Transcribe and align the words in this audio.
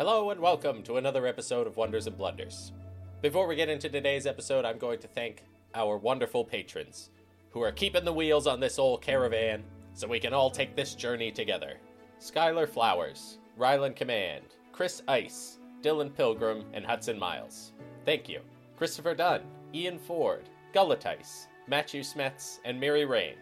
Hello 0.00 0.30
and 0.30 0.40
welcome 0.40 0.82
to 0.84 0.96
another 0.96 1.26
episode 1.26 1.66
of 1.66 1.76
Wonders 1.76 2.06
and 2.06 2.16
Blunders. 2.16 2.72
Before 3.20 3.46
we 3.46 3.54
get 3.54 3.68
into 3.68 3.90
today's 3.90 4.26
episode, 4.26 4.64
I'm 4.64 4.78
going 4.78 4.98
to 5.00 5.08
thank 5.08 5.44
our 5.74 5.98
wonderful 5.98 6.42
patrons 6.42 7.10
who 7.50 7.60
are 7.60 7.70
keeping 7.70 8.06
the 8.06 8.12
wheels 8.14 8.46
on 8.46 8.60
this 8.60 8.78
old 8.78 9.02
caravan 9.02 9.62
so 9.92 10.08
we 10.08 10.18
can 10.18 10.32
all 10.32 10.50
take 10.50 10.74
this 10.74 10.94
journey 10.94 11.30
together. 11.30 11.74
Skylar 12.18 12.66
Flowers, 12.66 13.36
Ryland 13.58 13.94
Command, 13.94 14.44
Chris 14.72 15.02
Ice, 15.06 15.58
Dylan 15.82 16.16
Pilgrim, 16.16 16.64
and 16.72 16.86
Hudson 16.86 17.18
Miles. 17.18 17.72
Thank 18.06 18.26
you. 18.26 18.40
Christopher 18.78 19.14
Dunn, 19.14 19.42
Ian 19.74 19.98
Ford, 19.98 20.48
Gullatice, 20.74 21.48
Matthew 21.66 22.00
Smets, 22.00 22.60
and 22.64 22.80
Mary 22.80 23.04
Rain. 23.04 23.34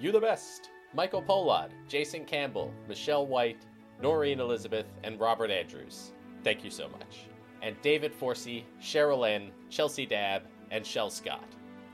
You 0.00 0.12
the 0.12 0.20
best. 0.20 0.70
Michael 0.94 1.22
Polad, 1.22 1.68
Jason 1.86 2.24
Campbell, 2.24 2.72
Michelle 2.88 3.26
White, 3.26 3.66
Noreen 4.00 4.40
Elizabeth, 4.40 4.86
and 5.02 5.18
Robert 5.18 5.50
Andrews. 5.50 6.12
Thank 6.44 6.64
you 6.64 6.70
so 6.70 6.88
much. 6.88 7.26
And 7.62 7.80
David 7.82 8.12
Forsey, 8.18 8.64
Cheryl 8.80 9.28
N, 9.28 9.50
Chelsea 9.68 10.06
Dab, 10.06 10.42
and 10.70 10.86
Shell 10.86 11.10
Scott. 11.10 11.48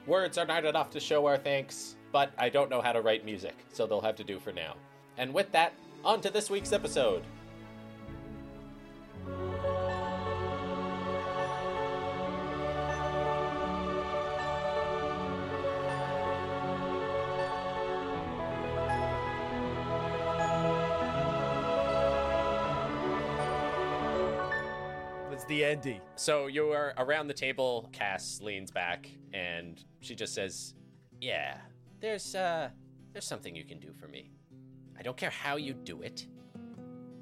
Words 0.07 0.37
are 0.37 0.47
not 0.47 0.65
enough 0.65 0.91
to 0.91 1.01
show 1.01 1.27
our 1.27 1.39
thanks, 1.39 1.97
but 2.13 2.33
I 2.37 2.51
don't 2.51 2.69
know 2.69 2.83
how 2.83 2.93
to 2.93 3.01
write 3.01 3.25
music, 3.25 3.55
so 3.73 3.87
they'll 3.87 4.01
have 4.01 4.17
to 4.17 4.25
do 4.25 4.39
for 4.39 4.53
now. 4.53 4.75
And 5.17 5.33
with 5.33 5.51
that, 5.53 5.73
on 6.05 6.21
to 6.21 6.31
this 6.31 6.51
week's 6.51 6.73
episode. 6.73 7.25
Andy. 25.75 26.01
So 26.15 26.47
you 26.47 26.71
are 26.71 26.95
around 26.99 27.27
the 27.27 27.35
table. 27.35 27.89
Cass 27.93 28.41
leans 28.41 28.71
back 28.71 29.09
and 29.33 29.83
she 30.01 30.15
just 30.15 30.33
says, 30.33 30.75
"Yeah, 31.21 31.57
there's 32.01 32.37
uh, 32.37 32.69
there's 33.13 33.25
something 33.27 33.57
you 33.57 33.65
can 33.65 33.81
do 33.81 33.93
for 33.93 34.07
me. 34.07 34.31
I 34.97 35.03
don't 35.03 35.17
care 35.17 35.31
how 35.31 35.57
you 35.57 35.75
do 35.75 36.03
it, 36.03 36.29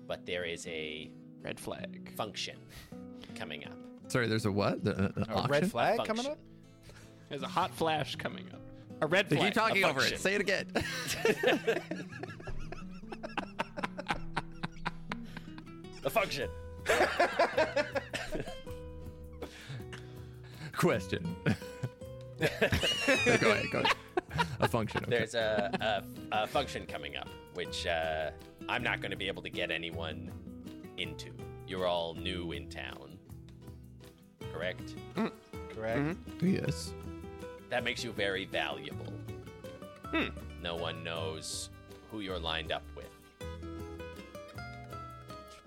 but 0.06 0.26
there 0.26 0.44
is 0.44 0.66
a 0.66 1.10
Red 1.40 1.58
flag. 1.58 2.12
function 2.14 2.58
coming 3.34 3.64
up. 3.64 3.72
Sorry, 4.08 4.26
there's 4.28 4.44
a 4.44 4.52
what? 4.52 4.84
The, 4.84 4.96
uh, 4.96 5.08
A 5.16 5.32
auction? 5.34 5.50
red 5.50 5.70
flag 5.70 5.96
Function. 5.96 6.16
coming 6.16 6.30
up? 6.32 6.38
There's 7.30 7.42
a 7.42 7.48
hot 7.48 7.74
flash 7.74 8.16
coming 8.16 8.44
up. 8.52 8.60
A 9.00 9.06
red 9.06 9.28
flag. 9.28 9.40
keep 9.40 9.54
talking 9.54 9.84
over 9.84 10.04
it. 10.04 10.20
Say 10.20 10.34
it 10.34 10.42
again. 10.42 10.66
A 16.04 16.10
function. 16.10 16.50
Question. 20.76 21.36
go 21.44 21.52
ahead. 22.40 23.40
Go 23.70 23.80
ahead. 23.80 23.86
A 24.60 24.68
function. 24.68 25.02
Okay. 25.04 25.10
There's 25.10 25.34
a, 25.34 26.02
a, 26.32 26.42
a 26.42 26.46
function 26.46 26.86
coming 26.86 27.16
up, 27.16 27.28
which 27.54 27.86
uh, 27.86 28.30
I'm 28.68 28.82
not 28.82 29.00
going 29.00 29.10
to 29.10 29.16
be 29.16 29.28
able 29.28 29.42
to 29.42 29.50
get 29.50 29.70
anyone 29.70 30.30
into. 30.96 31.30
You're 31.66 31.86
all 31.86 32.14
new 32.14 32.52
in 32.52 32.68
town, 32.68 33.18
correct? 34.52 34.94
Mm. 35.14 35.30
Correct. 35.74 35.98
Mm-hmm. 35.98 36.48
Yes. 36.48 36.92
That 37.70 37.84
makes 37.84 38.04
you 38.04 38.12
very 38.12 38.44
valuable. 38.44 39.12
Hmm. 40.06 40.28
No 40.62 40.76
one 40.76 41.02
knows 41.02 41.70
who 42.10 42.20
you're 42.20 42.38
lined 42.38 42.70
up 42.70 42.82
with. 42.94 43.08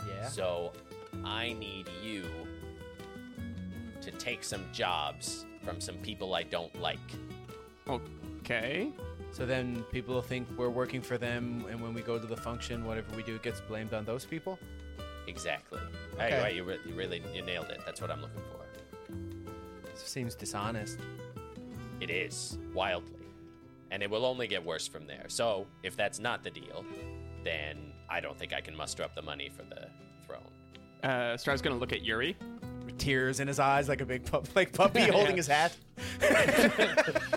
Yeah. 0.07 0.27
So 0.27 0.71
I 1.23 1.53
need 1.53 1.89
you 2.03 2.25
to 4.01 4.11
take 4.11 4.43
some 4.43 4.63
jobs 4.73 5.45
from 5.63 5.79
some 5.81 5.95
people 5.97 6.35
I 6.35 6.43
don't 6.43 6.79
like. 6.81 6.99
Okay. 7.87 8.89
So 9.31 9.45
then 9.45 9.83
people 9.91 10.21
think 10.21 10.47
we're 10.57 10.69
working 10.69 11.01
for 11.01 11.17
them, 11.17 11.65
and 11.69 11.81
when 11.81 11.93
we 11.93 12.01
go 12.01 12.17
to 12.17 12.25
the 12.25 12.37
function, 12.37 12.85
whatever 12.85 13.15
we 13.15 13.23
do 13.23 13.37
gets 13.39 13.59
blamed 13.61 13.93
on 13.93 14.05
those 14.05 14.23
people. 14.25 14.57
Exactly. 15.27 15.79
Right, 16.17 16.31
Okay. 16.33 16.41
right, 16.41 16.55
you, 16.55 16.63
re- 16.63 16.79
you 16.85 16.93
really 16.93 17.21
you 17.33 17.41
nailed 17.41 17.69
it. 17.69 17.81
That's 17.85 17.99
what 17.99 18.11
I'm 18.11 18.21
looking 18.21 18.41
for. 18.51 18.63
This 19.91 20.03
seems 20.03 20.35
dishonest. 20.35 20.99
It 21.99 22.09
is 22.09 22.57
wildly, 22.73 23.25
and 23.91 24.03
it 24.03 24.09
will 24.09 24.25
only 24.25 24.47
get 24.47 24.63
worse 24.63 24.87
from 24.87 25.07
there. 25.07 25.25
So 25.27 25.65
if 25.83 25.97
that's 25.97 26.19
not 26.19 26.43
the 26.43 26.51
deal, 26.51 26.85
then 27.43 27.91
I 28.09 28.19
don't 28.19 28.37
think 28.37 28.53
I 28.53 28.61
can 28.61 28.75
muster 28.75 29.03
up 29.03 29.15
the 29.15 29.21
money 29.21 29.49
for 29.49 29.63
the 29.63 29.87
throne. 30.25 30.51
Uh, 31.05 31.37
Strive's 31.37 31.61
gonna 31.61 31.77
look 31.77 31.93
at 31.93 32.01
Yuri. 32.01 32.35
Tears 32.97 33.39
in 33.39 33.47
his 33.47 33.59
eyes, 33.59 33.87
like 33.87 34.01
a 34.01 34.05
big 34.05 34.25
pup, 34.25 34.47
like 34.55 34.73
puppy 34.73 35.01
holding 35.11 35.37
his 35.37 35.45
hat. 35.45 35.75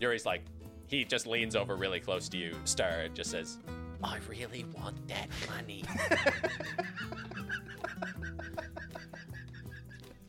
Yuri's 0.00 0.26
like, 0.26 0.42
he 0.88 1.04
just 1.04 1.26
leans 1.26 1.56
over 1.56 1.74
really 1.74 2.00
close 2.00 2.28
to 2.28 2.36
you, 2.36 2.54
Star, 2.64 3.00
and 3.00 3.14
just 3.14 3.30
says, 3.30 3.58
I 4.04 4.18
really 4.28 4.66
want 4.76 5.08
that 5.08 5.28
money. 5.48 5.84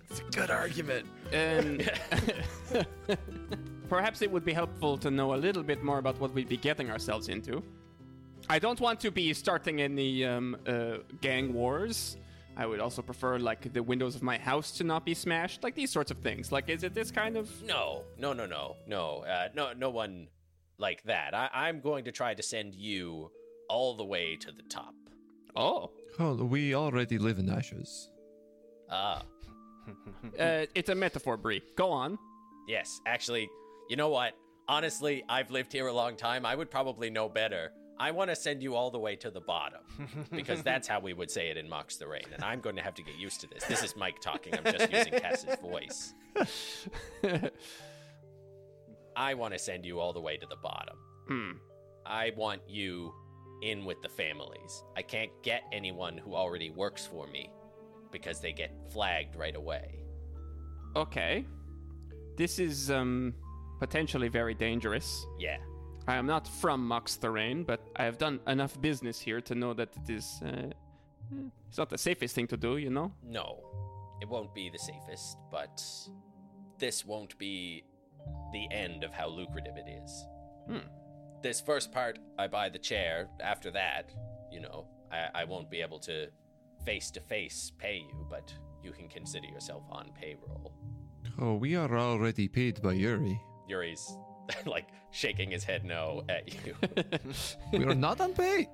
It's 0.10 0.22
a 0.22 0.40
good 0.40 0.50
argument. 0.50 1.06
And 1.32 1.92
perhaps 3.88 4.24
it 4.24 4.32
would 4.32 4.44
be 4.44 4.54
helpful 4.54 4.98
to 4.98 5.12
know 5.12 5.36
a 5.36 5.38
little 5.38 5.62
bit 5.62 5.84
more 5.84 6.00
about 6.00 6.20
what 6.20 6.34
we'd 6.34 6.50
be 6.50 6.58
getting 6.58 6.90
ourselves 6.90 7.28
into. 7.28 7.62
I 8.50 8.60
don't 8.60 8.80
want 8.80 9.00
to 9.02 9.12
be 9.12 9.34
starting 9.34 9.82
any 9.82 10.24
um, 10.26 10.56
uh, 10.66 10.98
gang 11.22 11.54
wars. 11.54 12.18
I 12.56 12.66
would 12.66 12.80
also 12.80 13.02
prefer 13.02 13.38
like 13.38 13.72
the 13.74 13.84
windows 13.84 14.16
of 14.16 14.24
my 14.24 14.38
house 14.38 14.72
to 14.78 14.84
not 14.84 15.06
be 15.06 15.14
smashed, 15.14 15.64
like 15.64 15.76
these 15.76 15.92
sorts 15.92 16.12
of 16.12 16.18
things. 16.20 16.52
Like, 16.52 16.70
is 16.70 16.84
it 16.84 16.94
this 16.96 17.12
kind 17.12 17.38
of? 17.38 17.50
no, 17.64 18.04
no, 18.18 18.34
no, 18.34 18.46
no, 18.46 18.76
no, 18.88 19.24
uh, 19.26 19.50
no, 19.54 19.74
no 19.74 19.90
one 19.90 20.28
like 20.80 21.04
that. 21.04 21.34
I- 21.36 21.50
I'm 21.54 21.82
going 21.82 22.06
to 22.06 22.12
try 22.12 22.34
to 22.34 22.42
send 22.42 22.74
you 22.74 23.32
all 23.70 23.96
the 23.96 24.06
way 24.06 24.38
to 24.38 24.52
the 24.52 24.64
top. 24.64 24.94
Oh, 25.56 25.92
Oh, 26.20 26.34
we 26.34 26.74
already 26.74 27.20
live 27.20 27.38
in 27.38 27.48
ashes. 27.50 28.10
Ah, 28.90 29.22
uh, 30.40 30.66
it's 30.74 30.90
a 30.90 30.96
metaphor, 30.96 31.38
Bri. 31.38 31.62
Go 31.76 31.92
on. 31.92 32.18
yes, 32.68 33.00
actually, 33.06 33.48
you 33.90 33.96
know 33.98 34.10
what? 34.10 34.34
Honestly, 34.68 35.24
I've 35.30 35.52
lived 35.52 35.72
here 35.74 35.86
a 35.88 35.94
long 35.94 36.16
time. 36.16 36.44
I 36.46 36.56
would 36.56 36.72
probably 36.72 37.10
know 37.12 37.30
better. 37.30 37.72
I 38.00 38.12
want 38.12 38.30
to 38.30 38.36
send 38.36 38.62
you 38.62 38.76
all 38.76 38.92
the 38.92 39.00
way 39.00 39.16
to 39.18 39.32
the 39.32 39.42
bottom 39.42 39.82
because 40.32 40.62
that's 40.62 40.88
how 40.88 41.00
we 41.00 41.14
would 41.14 41.32
say 41.32 41.50
it 41.50 41.58
in 41.58 41.68
Mox 41.68 41.98
the 41.98 42.08
Rain, 42.08 42.26
and 42.34 42.44
I'm 42.44 42.60
going 42.60 42.76
to 42.76 42.82
have 42.82 42.94
to 42.96 43.04
get 43.04 43.16
used 43.16 43.42
to 43.42 43.48
this. 43.48 43.64
This 43.64 43.84
is 43.84 43.96
Mike 43.96 44.20
talking. 44.22 44.54
I'm 44.56 44.64
just 44.64 44.92
using 44.92 45.14
Cass's 45.14 45.60
voice. 45.60 46.14
I 49.16 49.34
want 49.34 49.54
to 49.54 49.60
send 49.60 49.86
you 49.86 50.00
all 50.00 50.14
the 50.14 50.22
way 50.22 50.38
to 50.38 50.46
the 50.46 50.58
bottom. 50.62 50.96
Hmm. 51.28 51.52
I 52.06 52.32
want 52.38 52.62
you 52.68 53.14
in 53.64 53.84
with 53.84 54.02
the 54.04 54.10
families. 54.10 54.84
I 54.96 55.02
can't 55.02 55.32
get 55.44 55.64
anyone 55.72 56.18
who 56.18 56.36
already 56.36 56.70
works 56.70 57.06
for 57.06 57.26
me 57.28 57.50
because 58.12 58.40
they 58.40 58.54
get 58.54 58.72
flagged 58.92 59.36
right 59.36 59.56
away. 59.56 60.00
Okay. 60.96 61.46
This 62.38 62.60
is 62.60 62.92
um 62.92 63.34
potentially 63.80 64.28
very 64.28 64.54
dangerous. 64.54 65.26
Yeah. 65.40 65.58
I 66.08 66.16
am 66.16 66.26
not 66.26 66.48
from 66.48 66.88
Mox 66.88 67.18
Terrain, 67.18 67.64
but 67.64 67.82
I 67.96 68.04
have 68.06 68.18
done 68.18 68.40
enough 68.48 68.80
business 68.82 69.20
here 69.20 69.42
to 69.42 69.56
know 69.56 69.74
that 69.74 69.90
it 69.98 70.10
is 70.10 70.42
uh, 70.44 70.72
it's 71.68 71.78
not 71.78 71.90
the 71.90 71.98
safest 71.98 72.34
thing 72.34 72.48
to 72.48 72.58
do, 72.58 72.78
you 72.78 72.90
know? 72.90 73.12
No, 73.24 73.60
it 74.22 74.30
won't 74.30 74.54
be 74.54 74.70
the 74.70 74.80
safest, 74.80 75.38
but 75.52 75.84
this 76.80 77.06
won't 77.06 77.38
be 77.38 77.84
the 78.54 78.68
end 78.72 79.04
of 79.04 79.12
how 79.12 79.28
lucrative 79.28 79.76
it 79.76 79.90
is. 80.04 80.26
Hmm. 80.68 80.88
This 81.44 81.62
first 81.62 81.92
part, 81.92 82.20
I 82.40 82.48
buy 82.48 82.70
the 82.70 82.80
chair. 82.80 83.28
After 83.42 83.70
that, 83.72 84.12
you 84.52 84.62
know, 84.62 84.88
I, 85.12 85.42
I 85.42 85.44
won't 85.44 85.70
be 85.70 85.82
able 85.82 86.00
to 86.00 86.28
face 86.86 87.12
to 87.12 87.20
face 87.20 87.72
pay 87.78 87.98
you, 87.98 88.26
but 88.30 88.54
you 88.84 88.92
can 88.92 89.08
consider 89.10 89.48
yourself 89.48 89.84
on 89.90 90.12
payroll. 90.20 90.74
Oh, 91.40 91.56
we 91.56 91.76
are 91.76 91.98
already 91.98 92.48
paid 92.48 92.82
by 92.82 92.94
Yuri. 92.94 93.40
Yuri's 93.68 94.18
like 94.66 94.88
shaking 95.12 95.52
his 95.52 95.64
head 95.64 95.84
no 95.86 96.24
at 96.30 96.44
you. 96.66 96.76
We 97.72 97.86
are 97.86 97.96
not 97.96 98.22
on 98.22 98.34
pay. 98.34 98.68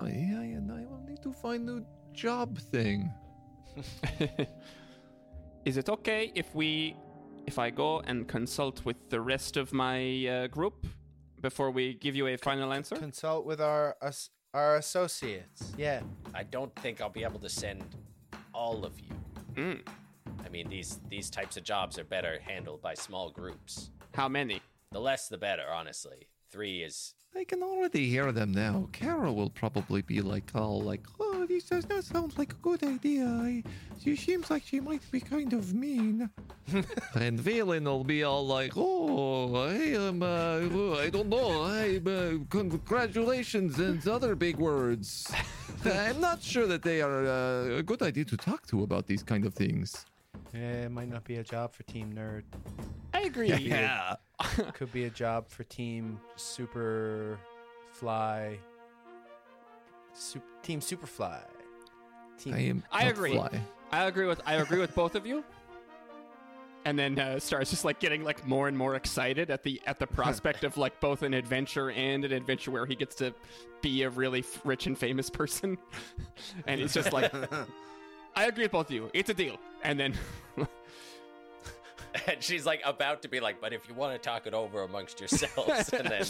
I, 0.00 0.06
I, 0.06 0.08
and 0.56 0.70
I 0.72 0.84
will 0.86 1.02
need 1.06 1.22
to 1.22 1.32
find 1.32 1.66
new 1.66 1.84
job 2.12 2.58
thing. 2.58 3.12
is 5.64 5.76
it 5.76 5.88
okay 5.88 6.32
if 6.34 6.54
we 6.54 6.96
if 7.46 7.58
I 7.58 7.70
go 7.70 8.00
and 8.00 8.28
consult 8.28 8.84
with 8.84 8.96
the 9.10 9.20
rest 9.20 9.56
of 9.56 9.72
my 9.72 10.26
uh, 10.26 10.46
group 10.48 10.86
before 11.40 11.70
we 11.70 11.94
give 11.94 12.14
you 12.14 12.26
a 12.28 12.36
final 12.36 12.72
answer? 12.72 12.96
Consult 12.96 13.44
with 13.46 13.60
our 13.60 13.96
us, 14.02 14.30
our 14.54 14.76
associates. 14.76 15.72
Yeah. 15.76 16.00
I 16.34 16.42
don't 16.44 16.74
think 16.76 17.00
I'll 17.00 17.08
be 17.08 17.24
able 17.24 17.40
to 17.40 17.48
send 17.48 17.84
all 18.52 18.84
of 18.84 18.98
you. 19.00 19.14
Mm. 19.54 19.80
I 20.44 20.48
mean, 20.48 20.68
these 20.68 21.00
these 21.08 21.30
types 21.30 21.56
of 21.56 21.64
jobs 21.64 21.98
are 21.98 22.04
better 22.04 22.40
handled 22.40 22.82
by 22.82 22.94
small 22.94 23.30
groups. 23.30 23.90
How 24.14 24.28
many? 24.28 24.60
The 24.92 24.98
less, 24.98 25.28
the 25.28 25.38
better. 25.38 25.66
Honestly, 25.72 26.26
Three 26.50 26.82
is 26.82 27.14
I 27.36 27.44
can 27.44 27.62
already 27.62 28.08
hear 28.08 28.32
them 28.32 28.50
now. 28.50 28.88
Cara 28.90 29.32
will 29.32 29.50
probably 29.50 30.02
be 30.02 30.20
like, 30.20 30.50
all 30.52 30.80
like, 30.80 31.06
oh, 31.20 31.46
this 31.46 31.62
does 31.62 31.88
not 31.88 32.02
sound 32.02 32.36
like 32.36 32.54
a 32.54 32.56
good 32.56 32.82
idea. 32.82 33.24
I, 33.24 33.62
she 34.02 34.16
seems 34.16 34.50
like 34.50 34.64
she 34.64 34.80
might 34.80 35.08
be 35.12 35.20
kind 35.20 35.52
of 35.52 35.72
mean. 35.74 36.28
and 37.14 37.38
Vaelin 37.38 37.84
will 37.84 38.02
be 38.02 38.24
all 38.24 38.44
like, 38.44 38.72
oh, 38.74 39.54
I 39.54 39.74
am, 39.74 40.24
uh, 40.24 40.98
I 40.98 41.08
don't 41.08 41.28
know, 41.28 41.62
I, 41.62 42.00
uh, 42.04 42.38
congratulations 42.50 43.78
and 43.78 44.06
other 44.08 44.34
big 44.34 44.56
words. 44.56 45.32
I'm 45.84 46.20
not 46.20 46.42
sure 46.42 46.66
that 46.66 46.82
they 46.82 47.00
are 47.00 47.26
uh, 47.26 47.78
a 47.78 47.82
good 47.84 48.02
idea 48.02 48.24
to 48.24 48.36
talk 48.36 48.66
to 48.66 48.82
about 48.82 49.06
these 49.06 49.22
kind 49.22 49.46
of 49.46 49.54
things. 49.54 50.04
Yeah, 50.52 50.86
it 50.86 50.90
might 50.90 51.08
not 51.08 51.22
be 51.22 51.36
a 51.36 51.44
job 51.44 51.74
for 51.74 51.84
Team 51.84 52.12
Nerd. 52.12 52.42
I 53.14 53.20
agree. 53.22 53.52
Yeah. 53.54 54.16
Could 54.74 54.92
be 54.92 55.04
a 55.04 55.10
job 55.10 55.48
for 55.48 55.64
Team 55.64 56.20
Super 56.36 57.38
Fly. 57.92 58.58
Sup 60.12 60.42
Team 60.62 60.80
Superfly. 60.80 61.40
Team. 62.38 62.54
I 62.54 62.58
am. 62.60 62.84
I 62.90 63.04
agree. 63.06 63.32
Fly. 63.32 63.60
I 63.92 64.04
agree 64.04 64.26
with 64.26 64.40
I 64.46 64.54
agree 64.54 64.80
with 64.80 64.94
both 64.94 65.14
of 65.14 65.26
you. 65.26 65.44
And 66.86 66.98
then 66.98 67.18
uh, 67.18 67.38
starts 67.38 67.68
just 67.68 67.84
like 67.84 68.00
getting 68.00 68.24
like 68.24 68.46
more 68.46 68.66
and 68.66 68.76
more 68.76 68.94
excited 68.94 69.50
at 69.50 69.62
the 69.62 69.80
at 69.86 69.98
the 69.98 70.06
prospect 70.18 70.64
of 70.64 70.78
like 70.78 70.98
both 71.00 71.22
an 71.22 71.34
adventure 71.34 71.90
and 71.90 72.24
an 72.24 72.32
adventure 72.32 72.70
where 72.70 72.86
he 72.86 72.94
gets 72.94 73.14
to 73.16 73.34
be 73.82 74.02
a 74.02 74.10
really 74.10 74.40
f- 74.40 74.60
rich 74.64 74.86
and 74.86 74.96
famous 74.96 75.28
person. 75.28 75.76
and 76.66 76.80
he's 76.80 76.94
just 76.94 77.12
like, 77.12 77.32
I 78.34 78.44
agree 78.46 78.64
with 78.64 78.72
both 78.72 78.86
of 78.86 78.92
you. 78.92 79.10
It's 79.12 79.28
a 79.28 79.34
deal. 79.34 79.58
And 79.82 80.00
then 80.00 80.14
and 82.26 82.42
she's 82.42 82.66
like 82.66 82.80
about 82.84 83.22
to 83.22 83.28
be 83.28 83.40
like, 83.40 83.60
but 83.60 83.72
if 83.72 83.88
you 83.88 83.94
want 83.94 84.12
to 84.14 84.18
talk 84.18 84.46
it 84.46 84.54
over 84.54 84.82
amongst 84.82 85.20
yourselves, 85.20 85.92
and 85.92 86.08
then 86.08 86.24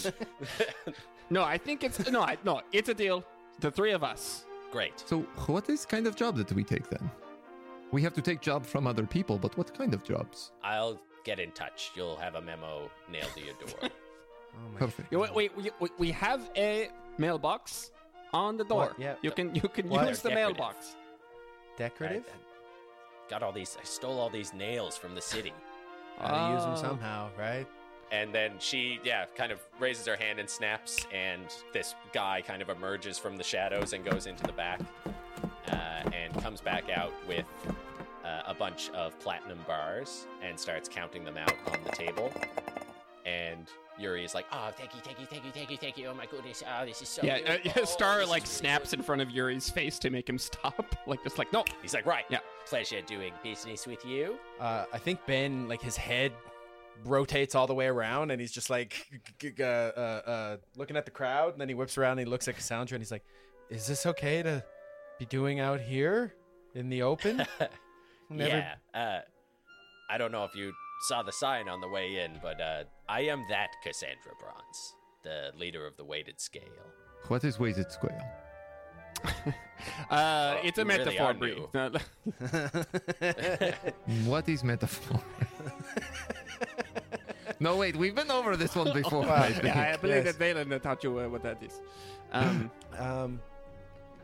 no, 1.30 1.42
I 1.42 1.58
think 1.58 1.84
it's 1.84 2.10
no, 2.10 2.22
I, 2.22 2.36
no, 2.44 2.60
it's 2.72 2.88
a 2.88 2.94
deal. 2.94 3.24
The 3.60 3.70
three 3.70 3.92
of 3.92 4.02
us. 4.02 4.44
great. 4.72 4.94
So, 5.06 5.20
what 5.46 5.68
is 5.68 5.84
kind 5.86 6.06
of 6.06 6.16
job 6.16 6.36
that 6.36 6.52
we 6.52 6.64
take 6.64 6.88
then? 6.88 7.10
We 7.92 8.02
have 8.02 8.14
to 8.14 8.22
take 8.22 8.40
job 8.40 8.64
from 8.64 8.86
other 8.86 9.04
people, 9.04 9.36
but 9.38 9.56
what 9.58 9.74
kind 9.76 9.92
of 9.94 10.04
jobs? 10.04 10.52
I'll 10.62 10.98
get 11.24 11.38
in 11.40 11.50
touch. 11.52 11.90
You'll 11.96 12.16
have 12.16 12.34
a 12.36 12.40
memo 12.40 12.90
nailed 13.10 13.32
to 13.34 13.40
your 13.44 13.54
door. 13.54 13.90
Oh 14.52 14.72
my 14.72 14.78
Perfect. 14.80 15.12
Yeah, 15.12 15.18
Wait, 15.18 15.32
wait, 15.32 15.56
we, 15.56 15.70
we, 15.78 15.88
we 15.96 16.10
have 16.10 16.50
a 16.56 16.88
mailbox 17.18 17.92
on 18.32 18.56
the 18.56 18.64
door. 18.64 18.86
What? 18.88 18.98
Yeah. 18.98 19.14
You 19.22 19.30
can 19.30 19.54
you 19.54 19.68
can 19.76 19.88
What? 19.88 20.08
use 20.08 20.22
the 20.22 20.28
Decorative. 20.30 20.56
mailbox. 20.58 20.96
Decorative? 21.76 22.24
I 22.26 23.30
got 23.30 23.44
all 23.44 23.52
these. 23.52 23.76
I 23.80 23.84
stole 23.84 24.18
all 24.18 24.28
these 24.28 24.52
nails 24.52 24.96
from 24.96 25.14
the 25.14 25.20
city. 25.20 25.52
Gotta 26.20 26.54
use 26.54 26.62
them 26.64 26.72
Oh. 26.72 26.76
somehow, 26.76 27.30
right? 27.38 27.66
And 28.12 28.34
then 28.34 28.52
she, 28.58 28.98
yeah, 29.04 29.26
kind 29.36 29.52
of 29.52 29.60
raises 29.78 30.04
her 30.06 30.16
hand 30.16 30.40
and 30.40 30.50
snaps, 30.50 31.06
and 31.12 31.42
this 31.72 31.94
guy 32.12 32.42
kind 32.42 32.60
of 32.60 32.68
emerges 32.68 33.18
from 33.18 33.36
the 33.36 33.44
shadows 33.44 33.92
and 33.92 34.04
goes 34.04 34.26
into 34.26 34.42
the 34.42 34.52
back, 34.52 34.80
uh, 35.70 36.10
and 36.12 36.34
comes 36.42 36.60
back 36.60 36.90
out 36.90 37.12
with 37.28 37.44
uh, 38.24 38.42
a 38.46 38.54
bunch 38.54 38.90
of 38.90 39.16
platinum 39.20 39.58
bars 39.66 40.26
and 40.42 40.58
starts 40.58 40.88
counting 40.88 41.24
them 41.24 41.36
out 41.36 41.54
on 41.68 41.78
the 41.84 41.90
table. 41.90 42.32
And 43.24 43.68
Yuri 44.00 44.24
is 44.24 44.34
like, 44.34 44.46
"Oh, 44.52 44.70
thank 44.76 44.94
you, 44.94 45.00
thank 45.02 45.20
you, 45.20 45.26
thank 45.26 45.44
you, 45.44 45.50
thank 45.52 45.70
you, 45.70 45.76
thank 45.76 45.98
you! 45.98 46.06
Oh 46.08 46.14
my 46.14 46.26
goodness! 46.26 46.62
Oh, 46.66 46.84
this 46.86 47.02
is 47.02 47.08
so 47.08 47.22
Yeah, 47.22 47.38
uh, 47.46 47.56
yeah, 47.64 47.72
Oh, 47.78 47.84
Star 47.84 48.18
this 48.20 48.28
like 48.30 48.42
is 48.44 48.48
really 48.62 48.70
snaps 48.72 48.92
in 48.92 49.02
front 49.02 49.20
of 49.22 49.30
Yuri's 49.30 49.68
face 49.70 49.98
to 50.00 50.10
make 50.10 50.28
him 50.28 50.38
stop. 50.38 50.96
Like 51.06 51.22
just 51.24 51.38
like 51.38 51.52
no. 51.52 51.64
He's 51.82 51.94
like, 51.94 52.06
"Right, 52.06 52.24
Yeah. 52.30 52.38
pleasure 52.66 53.00
doing 53.02 53.32
business 53.42 53.86
with 53.86 54.04
you." 54.04 54.38
Uh, 54.58 54.84
I 54.92 54.98
think 54.98 55.24
Ben, 55.26 55.68
like 55.68 55.82
his 55.82 55.96
head 55.96 56.32
rotates 57.04 57.54
all 57.54 57.66
the 57.66 57.74
way 57.74 57.86
around, 57.86 58.30
and 58.30 58.40
he's 58.40 58.52
just 58.52 58.70
like 58.70 59.06
g- 59.38 59.50
g- 59.52 59.62
uh, 59.62 59.66
uh, 59.66 60.22
uh, 60.26 60.56
looking 60.76 60.96
at 60.96 61.04
the 61.04 61.10
crowd, 61.10 61.52
and 61.52 61.60
then 61.60 61.68
he 61.68 61.74
whips 61.74 61.96
around 61.98 62.12
and 62.18 62.20
he 62.20 62.26
looks 62.26 62.46
at 62.48 62.56
Cassandra, 62.56 62.94
and 62.96 63.02
he's 63.02 63.10
like, 63.12 63.24
"Is 63.70 63.86
this 63.86 64.06
okay 64.06 64.42
to 64.42 64.62
be 65.18 65.24
doing 65.26 65.60
out 65.60 65.80
here 65.80 66.34
in 66.74 66.88
the 66.90 67.02
open?" 67.02 67.44
Never- 68.28 68.74
Yeah. 68.94 69.22
I 70.10 70.18
don't 70.18 70.32
know 70.32 70.44
if 70.44 70.54
you 70.54 70.72
saw 71.08 71.22
the 71.22 71.32
sign 71.32 71.68
on 71.68 71.80
the 71.80 71.88
way 71.88 72.16
in, 72.24 72.38
but 72.42 72.60
uh, 72.60 72.84
I 73.08 73.20
am 73.22 73.44
that 73.48 73.68
Cassandra 73.84 74.32
Bronze, 74.40 74.94
the 75.22 75.52
leader 75.56 75.86
of 75.86 75.96
the 75.96 76.04
weighted 76.04 76.40
scale. 76.40 76.62
What 77.28 77.44
is 77.44 77.58
weighted 77.58 77.90
scale? 77.92 78.20
Uh, 80.10 80.56
Oh, 80.56 80.60
it's 80.62 80.76
a 80.78 80.82
you 80.82 80.88
really 80.88 80.98
metaphor, 81.04 81.26
are 81.26 81.34
Bri. 81.34 81.54
new. 81.54 81.68
No, 81.74 81.90
What 84.30 84.46
is 84.48 84.62
metaphor? 84.62 85.20
no, 87.60 87.76
wait, 87.76 87.96
we've 87.96 88.14
been 88.14 88.30
over 88.30 88.56
this 88.56 88.76
one 88.76 88.92
before. 88.92 89.22
Wow. 89.22 89.34
I 89.36 89.52
think. 89.52 89.64
yeah, 89.64 89.92
I 89.94 89.96
believe 89.96 90.24
Yes. 90.26 90.36
that 90.36 90.56
Vaelin 90.56 90.82
taught 90.82 91.02
you 91.02 91.18
uh, 91.18 91.28
what 91.28 91.42
that 91.42 91.62
is. 91.62 91.80
Um, 92.32 92.70
um, 92.98 93.40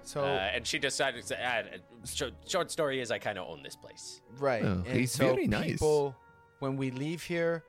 so 0.07 0.23
Uh, 0.25 0.51
and 0.55 0.67
she 0.67 0.79
decided 0.79 1.27
to 1.27 1.41
add. 1.41 1.83
Short, 2.05 2.33
short 2.47 2.71
story 2.71 3.01
is, 3.01 3.11
I 3.11 3.19
kind 3.19 3.39
of 3.39 3.49
own 3.49 3.63
this 3.63 3.77
place. 3.77 4.21
right, 4.39 4.63
Oh, 4.65 4.83
and 4.87 4.87
he's 4.87 5.13
so 5.13 5.35
very 5.35 5.47
nice. 5.47 5.73
people, 5.73 6.15
when 6.61 6.77
we 6.77 6.91
leave 6.91 7.23
here, 7.23 7.65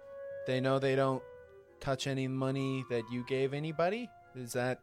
they 0.46 0.62
know 0.62 0.80
they 0.80 0.96
don't 0.96 1.24
touch 1.80 2.08
any 2.08 2.28
money 2.28 2.86
that 2.90 3.04
you 3.12 3.24
gave 3.28 3.54
anybody. 3.54 4.10
Is 4.36 4.54
that 4.54 4.80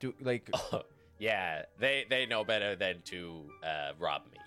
do 0.00 0.14
like 0.20 0.50
yeah, 1.18 1.62
they 1.78 2.04
they 2.10 2.26
know 2.26 2.44
better 2.44 2.74
than 2.76 3.02
to 3.12 3.44
uh, 3.62 3.92
rob 3.98 4.22
me 4.32 4.38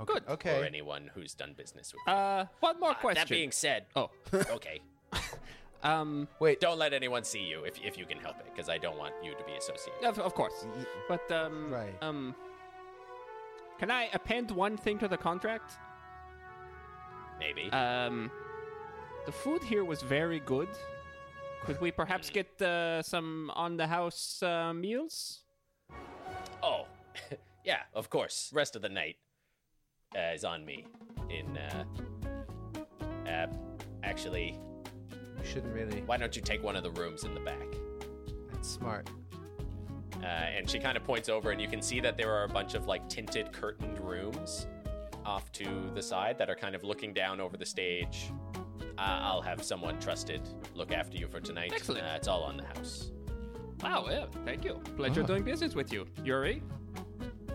okay, 0.00 0.12
Good. 0.14 0.22
Okay. 0.28 0.60
Or 0.60 0.64
anyone 0.64 1.10
who's 1.14 1.34
done 1.34 1.54
business 1.56 1.92
with 1.92 2.02
me. 2.06 2.12
uh, 2.12 2.44
one 2.60 2.78
more 2.80 2.90
Uh, 2.90 2.94
question. 2.94 3.20
that 3.22 3.28
being 3.28 3.52
said, 3.52 3.86
oh, 3.94 4.10
okay, 4.50 4.80
um, 5.82 6.28
Wait, 6.40 6.60
don't 6.60 6.78
let 6.78 6.92
anyone 6.92 7.24
see 7.24 7.40
you 7.42 7.64
if 7.64 7.78
if 7.84 7.96
you 7.98 8.06
can 8.06 8.18
help 8.18 8.38
it, 8.38 8.46
because 8.54 8.68
I 8.68 8.78
don't 8.78 8.98
want 8.98 9.14
you 9.22 9.32
to 9.34 9.44
be 9.44 9.52
associated. 9.56 10.04
of, 10.04 10.18
of 10.18 10.34
course. 10.34 10.66
But 11.08 11.30
um, 11.30 11.70
Right. 11.70 11.94
um, 12.02 12.34
can 13.78 13.90
I 13.90 14.08
append 14.12 14.50
one 14.50 14.76
thing 14.76 14.98
to 14.98 15.08
the 15.08 15.16
contract? 15.16 15.78
Maybe. 17.38 17.70
Um, 17.72 18.30
the 19.26 19.32
food 19.32 19.62
here 19.62 19.84
was 19.84 20.02
very 20.02 20.40
good. 20.40 20.68
Could 21.64 21.80
we 21.80 21.90
perhaps 21.92 22.30
get 22.30 22.60
uh, 22.62 23.02
some 23.02 23.50
on 23.54 23.76
the 23.76 23.86
house 23.86 24.42
uh, 24.42 24.72
meals? 24.72 25.40
Oh, 26.62 26.86
yeah, 27.64 27.80
of 27.94 28.10
course. 28.10 28.50
Rest 28.52 28.76
of 28.76 28.82
the 28.82 28.88
night 28.88 29.16
uh, 30.16 30.34
is 30.34 30.44
on 30.44 30.64
me. 30.64 30.86
In 31.30 31.56
uh, 31.56 31.84
uh, 33.28 33.46
actually, 34.02 34.58
you 35.42 35.50
shouldn't 35.50 35.74
really. 35.74 36.02
why 36.06 36.16
don't 36.16 36.34
you 36.36 36.42
take 36.42 36.62
one 36.62 36.76
of 36.76 36.82
the 36.82 36.90
rooms 36.92 37.24
in 37.24 37.34
the 37.34 37.40
back? 37.40 37.66
That's 38.52 38.68
smart. 38.68 39.08
Uh, 40.22 40.26
and 40.26 40.70
she 40.70 40.78
kind 40.78 40.96
of 40.96 41.02
points 41.04 41.28
over, 41.28 41.50
and 41.50 41.60
you 41.60 41.66
can 41.68 41.82
see 41.82 41.98
that 42.00 42.16
there 42.16 42.30
are 42.30 42.44
a 42.44 42.48
bunch 42.48 42.74
of 42.74 42.86
like 42.86 43.08
tinted 43.08 43.52
curtained 43.52 43.98
rooms 44.00 44.66
off 45.24 45.50
to 45.52 45.90
the 45.94 46.02
side 46.02 46.38
that 46.38 46.48
are 46.50 46.54
kind 46.54 46.74
of 46.74 46.84
looking 46.84 47.12
down 47.12 47.40
over 47.40 47.56
the 47.56 47.66
stage. 47.66 48.30
Uh, 48.98 49.00
I'll 49.20 49.42
have 49.42 49.62
someone 49.64 49.98
trusted 49.98 50.42
look 50.74 50.92
after 50.92 51.16
you 51.16 51.26
for 51.26 51.40
tonight. 51.40 51.72
Excellent. 51.74 52.04
Uh, 52.04 52.12
it's 52.16 52.28
all 52.28 52.42
on 52.42 52.56
the 52.56 52.64
house. 52.64 53.10
Wow, 53.82 54.06
yeah, 54.08 54.26
thank 54.44 54.64
you. 54.64 54.74
Pleasure 54.96 55.22
Ah. 55.22 55.26
doing 55.26 55.42
business 55.42 55.74
with 55.74 55.92
you, 55.92 56.06
Yuri. 56.24 56.62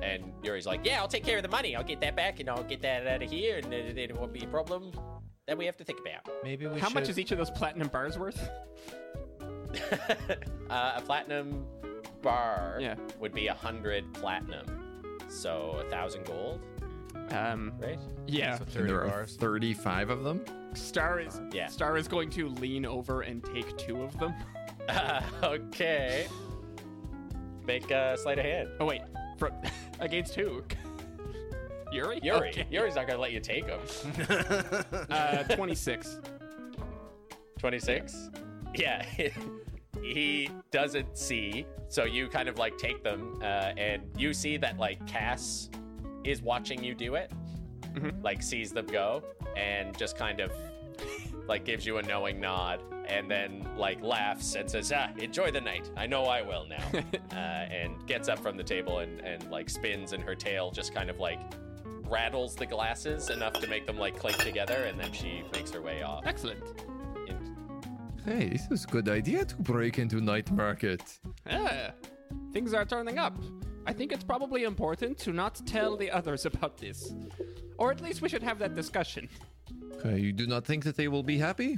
And 0.02 0.34
Yuri's 0.44 0.66
like, 0.68 0.82
"Yeah, 0.86 1.00
I'll 1.00 1.08
take 1.08 1.24
care 1.24 1.38
of 1.38 1.44
the 1.44 1.50
money. 1.50 1.76
I'll 1.76 1.84
get 1.84 2.02
that 2.02 2.16
back, 2.16 2.40
and 2.42 2.50
I'll 2.50 2.64
get 2.64 2.82
that 2.82 3.08
out 3.08 3.24
of 3.24 3.30
here, 3.32 3.58
and 3.64 3.74
it, 3.74 3.98
it 3.98 4.16
won't 4.16 4.34
be 4.34 4.44
a 4.44 4.48
problem 4.48 4.92
that 5.48 5.58
we 5.58 5.66
have 5.66 5.78
to 5.78 5.84
think 5.84 6.00
about." 6.00 6.28
Maybe 6.44 6.68
we 6.68 6.80
How 6.80 6.88
should. 6.88 6.96
much 6.96 7.10
is 7.10 7.18
each 7.20 7.32
of 7.32 7.38
those 7.38 7.50
platinum 7.52 7.88
bars 7.88 8.18
worth? 8.18 8.50
uh, 10.70 10.94
a 10.96 11.02
platinum 11.02 11.66
bar 12.22 12.78
Yeah. 12.80 12.96
would 13.20 13.34
be 13.34 13.48
a 13.48 13.54
hundred 13.54 14.12
platinum, 14.14 14.66
so 15.28 15.82
a 15.86 15.90
thousand 15.90 16.26
gold, 16.26 16.62
Um, 17.32 17.74
right? 17.80 18.00
yeah. 18.28 18.58
So 18.58 18.66
30 18.66 18.88
there 18.88 19.02
are 19.04 19.08
bars. 19.08 19.36
35 19.38 20.10
of 20.10 20.24
them. 20.24 20.44
Star 20.74 21.20
is 21.20 21.42
Yeah. 21.52 21.68
Star 21.68 21.98
is 21.98 22.08
going 22.08 22.30
to 22.32 22.50
lean 22.50 22.86
over 22.86 23.22
and 23.22 23.44
take 23.44 23.78
two 23.78 24.02
of 24.04 24.18
them. 24.20 24.34
okay. 25.44 26.28
Make 27.66 27.92
a 27.92 28.18
sleight 28.18 28.40
of 28.40 28.46
hand. 28.46 28.70
Oh 28.80 28.86
wait, 28.86 29.02
for, 29.38 29.52
against 30.00 30.36
who? 30.36 30.64
Yuri. 31.92 32.20
Yuri. 32.24 32.50
Okay. 32.50 32.68
Yuri's 32.70 32.96
not 32.96 33.08
gonna 33.08 33.20
let 33.20 33.32
you 33.32 33.40
take 33.40 33.66
them. 33.68 33.80
Uh, 35.10 35.44
twenty-six. 35.56 36.20
26? 37.60 38.30
Yeah. 38.76 39.04
he 40.02 40.50
doesn't 40.72 41.18
see, 41.18 41.66
so 41.90 42.04
you 42.04 42.28
kind 42.28 42.48
of 42.50 42.58
like 42.60 42.78
take 42.78 43.04
them, 43.04 43.40
uh, 43.42 43.72
and 43.78 44.04
you 44.18 44.34
see 44.34 44.58
that 44.58 44.78
like 44.78 45.06
Cass 45.08 45.70
is 46.24 46.42
watching 46.42 46.84
you 46.84 46.94
do 46.94 47.16
it, 47.16 47.32
Mhm. 47.94 48.24
like 48.24 48.44
sees 48.44 48.72
them 48.72 48.86
go, 48.86 49.24
and 49.56 49.98
just 49.98 50.18
kind 50.18 50.40
of 50.40 50.52
like 51.48 51.66
gives 51.66 51.86
you 51.86 51.98
a 51.98 52.02
knowing 52.04 52.40
nod, 52.40 52.80
and 53.08 53.30
then 53.32 53.66
like 53.78 54.02
laughs 54.04 54.54
and 54.56 54.70
says, 54.70 54.92
"Ah, 54.96 55.10
enjoy 55.18 55.50
the 55.50 55.62
night. 55.62 55.90
I 55.98 56.06
know 56.06 56.26
I 56.26 56.42
will 56.44 56.68
now," 56.68 56.84
uh, 57.32 57.36
and 57.36 58.06
gets 58.06 58.28
up 58.30 58.38
from 58.40 58.56
the 58.58 58.64
table 58.64 59.00
and 59.00 59.20
and 59.22 59.50
like 59.50 59.70
spins, 59.70 60.14
and 60.14 60.22
her 60.24 60.36
tail 60.36 60.70
just 60.70 60.94
kind 60.94 61.10
of 61.10 61.20
like 61.20 61.40
rattles 62.10 62.56
the 62.56 62.66
glasses 62.66 63.30
enough 63.30 63.54
to 63.54 63.68
make 63.68 63.86
them 63.86 63.98
like 63.98 64.18
clink 64.18 64.38
together, 64.38 64.84
and 64.86 65.00
then 65.00 65.12
she 65.14 65.44
makes 65.54 65.72
her 65.72 65.82
way 65.82 66.04
off. 66.04 66.24
Excellent. 66.26 66.64
in- 67.28 67.56
Hey, 68.26 68.50
this 68.50 68.68
is 68.72 68.84
a 68.84 68.88
good 68.88 69.08
idea 69.10 69.46
to 69.46 69.56
break 69.58 70.00
into 70.00 70.20
night 70.22 70.52
market. 70.52 71.02
Yeah, 71.46 71.92
things 72.52 72.74
are 72.74 72.84
turning 72.86 73.18
up. 73.18 73.38
I 73.86 73.94
think 73.94 74.12
it's 74.12 74.24
probably 74.24 74.64
important 74.64 75.18
to 75.20 75.32
not 75.32 75.62
tell 75.66 75.96
the 75.96 76.12
others 76.12 76.46
about 76.46 76.78
this. 76.78 77.14
Or 77.78 77.92
at 77.92 78.02
least 78.02 78.22
we 78.22 78.28
should 78.28 78.44
have 78.44 78.60
that 78.60 78.76
discussion. 78.76 79.30
Okay, 79.96 80.20
you 80.20 80.34
do 80.34 80.46
not 80.46 80.66
think 80.66 80.84
that 80.84 80.96
they 80.98 81.08
will 81.08 81.24
be 81.24 81.38
happy? 81.38 81.78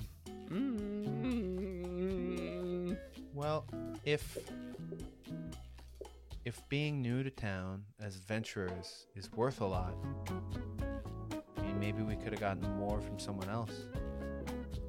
Mm, 1.69 2.97
Well, 3.33 3.65
if 4.05 4.37
if 6.45 6.67
being 6.69 7.01
new 7.01 7.23
to 7.23 7.29
town 7.29 7.83
as 7.99 8.15
adventurers 8.15 9.07
is 9.15 9.31
worth 9.33 9.61
a 9.61 9.65
lot, 9.65 9.93
I 11.57 11.61
mean, 11.61 11.79
maybe 11.79 12.01
we 12.01 12.15
could 12.15 12.31
have 12.31 12.39
gotten 12.39 12.63
more 12.77 13.01
from 13.01 13.19
someone 13.19 13.49
else. 13.49 13.85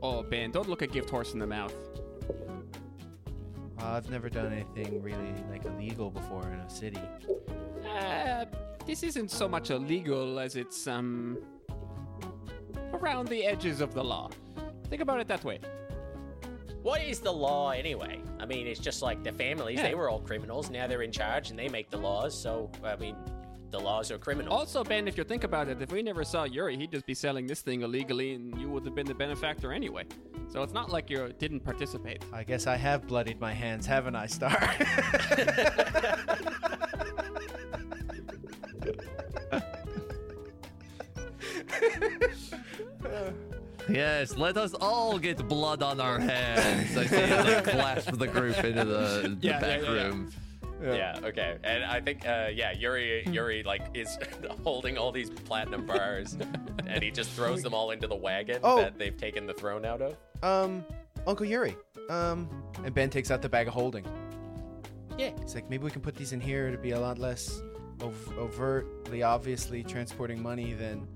Oh, 0.02 0.22
Ben, 0.22 0.50
don't 0.50 0.68
look 0.68 0.82
a 0.82 0.86
gift 0.86 1.10
horse 1.10 1.32
in 1.32 1.38
the 1.38 1.46
mouth. 1.46 1.74
Uh, 3.80 3.86
I've 3.86 4.10
never 4.10 4.28
done 4.28 4.52
anything 4.52 5.02
really 5.02 5.34
like 5.50 5.64
illegal 5.64 6.10
before 6.10 6.46
in 6.46 6.60
a 6.60 6.70
city. 6.70 7.00
Uh, 7.86 8.44
this 8.86 9.02
isn't 9.02 9.30
so 9.30 9.48
much 9.48 9.70
illegal 9.70 10.38
as 10.38 10.56
it's, 10.56 10.86
um, 10.86 11.38
around 12.92 13.28
the 13.28 13.44
edges 13.44 13.80
of 13.80 13.94
the 13.94 14.04
law. 14.04 14.30
Think 14.88 15.02
about 15.02 15.20
it 15.20 15.28
that 15.28 15.44
way. 15.44 15.60
What 16.82 17.02
is 17.02 17.20
the 17.20 17.32
law 17.32 17.70
anyway? 17.70 18.20
I 18.38 18.46
mean, 18.46 18.66
it's 18.66 18.80
just 18.80 19.02
like 19.02 19.22
the 19.22 19.32
families, 19.32 19.78
Yeah. 19.78 19.88
they 19.88 19.94
were 19.94 20.08
all 20.08 20.20
criminals. 20.20 20.70
Now 20.70 20.86
they're 20.86 21.02
in 21.02 21.12
charge 21.12 21.50
and 21.50 21.58
they 21.58 21.68
make 21.68 21.90
the 21.90 21.98
laws. 21.98 22.40
So, 22.40 22.70
I 22.82 22.96
mean, 22.96 23.16
the 23.70 23.78
laws 23.78 24.10
are 24.10 24.18
criminal. 24.18 24.52
Also, 24.52 24.82
Ben, 24.82 25.06
if 25.06 25.18
you 25.18 25.24
think 25.24 25.44
about 25.44 25.68
it, 25.68 25.80
if 25.82 25.92
we 25.92 26.02
never 26.02 26.24
saw 26.24 26.44
Yuri, 26.44 26.76
he'd 26.76 26.90
just 26.90 27.06
be 27.06 27.14
selling 27.14 27.46
this 27.46 27.60
thing 27.60 27.82
illegally 27.82 28.34
and 28.34 28.58
you 28.60 28.68
would 28.70 28.84
have 28.86 28.94
been 28.94 29.06
the 29.06 29.14
benefactor 29.14 29.72
anyway. 29.72 30.04
So 30.48 30.62
it's 30.62 30.72
not 30.72 30.90
like 30.90 31.10
you 31.10 31.32
didn't 31.38 31.60
participate. 31.60 32.24
I 32.32 32.42
guess 32.44 32.66
I 32.66 32.76
have 32.76 33.06
bloodied 33.06 33.40
my 33.40 33.52
hands, 33.52 33.86
haven't 33.86 34.16
I, 34.16 34.26
Star? 34.26 34.50
Yes, 43.90 44.36
let 44.36 44.56
us 44.56 44.74
all 44.80 45.18
get 45.18 45.46
blood 45.48 45.82
on 45.82 46.00
our 46.00 46.18
hands. 46.18 46.96
I 46.96 47.06
say 47.06 47.30
as 47.30 47.46
I 47.46 47.60
clasp 47.70 48.10
the 48.12 48.26
group 48.26 48.56
into 48.64 48.84
the, 48.84 49.34
the 49.34 49.38
Yeah, 49.40 49.52
yeah, 49.54 49.60
back 49.60 49.82
yeah, 49.82 49.92
yeah. 49.94 50.02
room. 50.06 50.30
Yeah. 50.82 51.20
okay. 51.24 51.58
And 51.62 51.84
I 51.84 52.00
think, 52.00 52.26
uh, 52.26 52.48
yeah, 52.54 52.72
Yuri, 52.72 53.24
Yuri, 53.30 53.62
like, 53.62 53.82
is 53.92 54.18
holding 54.64 54.96
all 54.96 55.12
these 55.12 55.28
platinum 55.28 55.84
bars 55.84 56.36
and 56.86 57.02
he 57.02 57.10
just 57.10 57.30
throws 57.32 57.62
them 57.62 57.74
all 57.74 57.90
into 57.90 58.06
the 58.06 58.16
wagon 58.16 58.60
Oh. 58.64 58.78
that 58.78 58.98
they've 58.98 59.16
taken 59.16 59.46
the 59.46 59.52
throne 59.54 59.84
out 59.84 60.00
of. 60.00 60.16
um, 60.42 60.84
Uncle 61.26 61.44
Yuri. 61.44 61.76
Um, 62.08 62.48
and 62.82 62.94
Ben 62.94 63.10
takes 63.10 63.30
out 63.30 63.42
the 63.42 63.48
bag 63.48 63.68
of 63.68 63.74
holding. 63.74 64.06
Yeah. 65.18 65.32
He's 65.42 65.54
like, 65.54 65.68
maybe 65.68 65.84
we 65.84 65.90
can 65.90 66.00
put 66.00 66.16
these 66.16 66.32
in 66.32 66.40
here 66.40 66.70
to 66.70 66.78
be 66.78 66.92
a 66.92 66.98
lot 67.00 67.18
less 67.18 67.60
ov- 68.00 68.38
overtly, 68.38 69.22
obviously 69.22 69.84
transporting 69.84 70.42
money 70.42 70.72
than, 70.72 71.06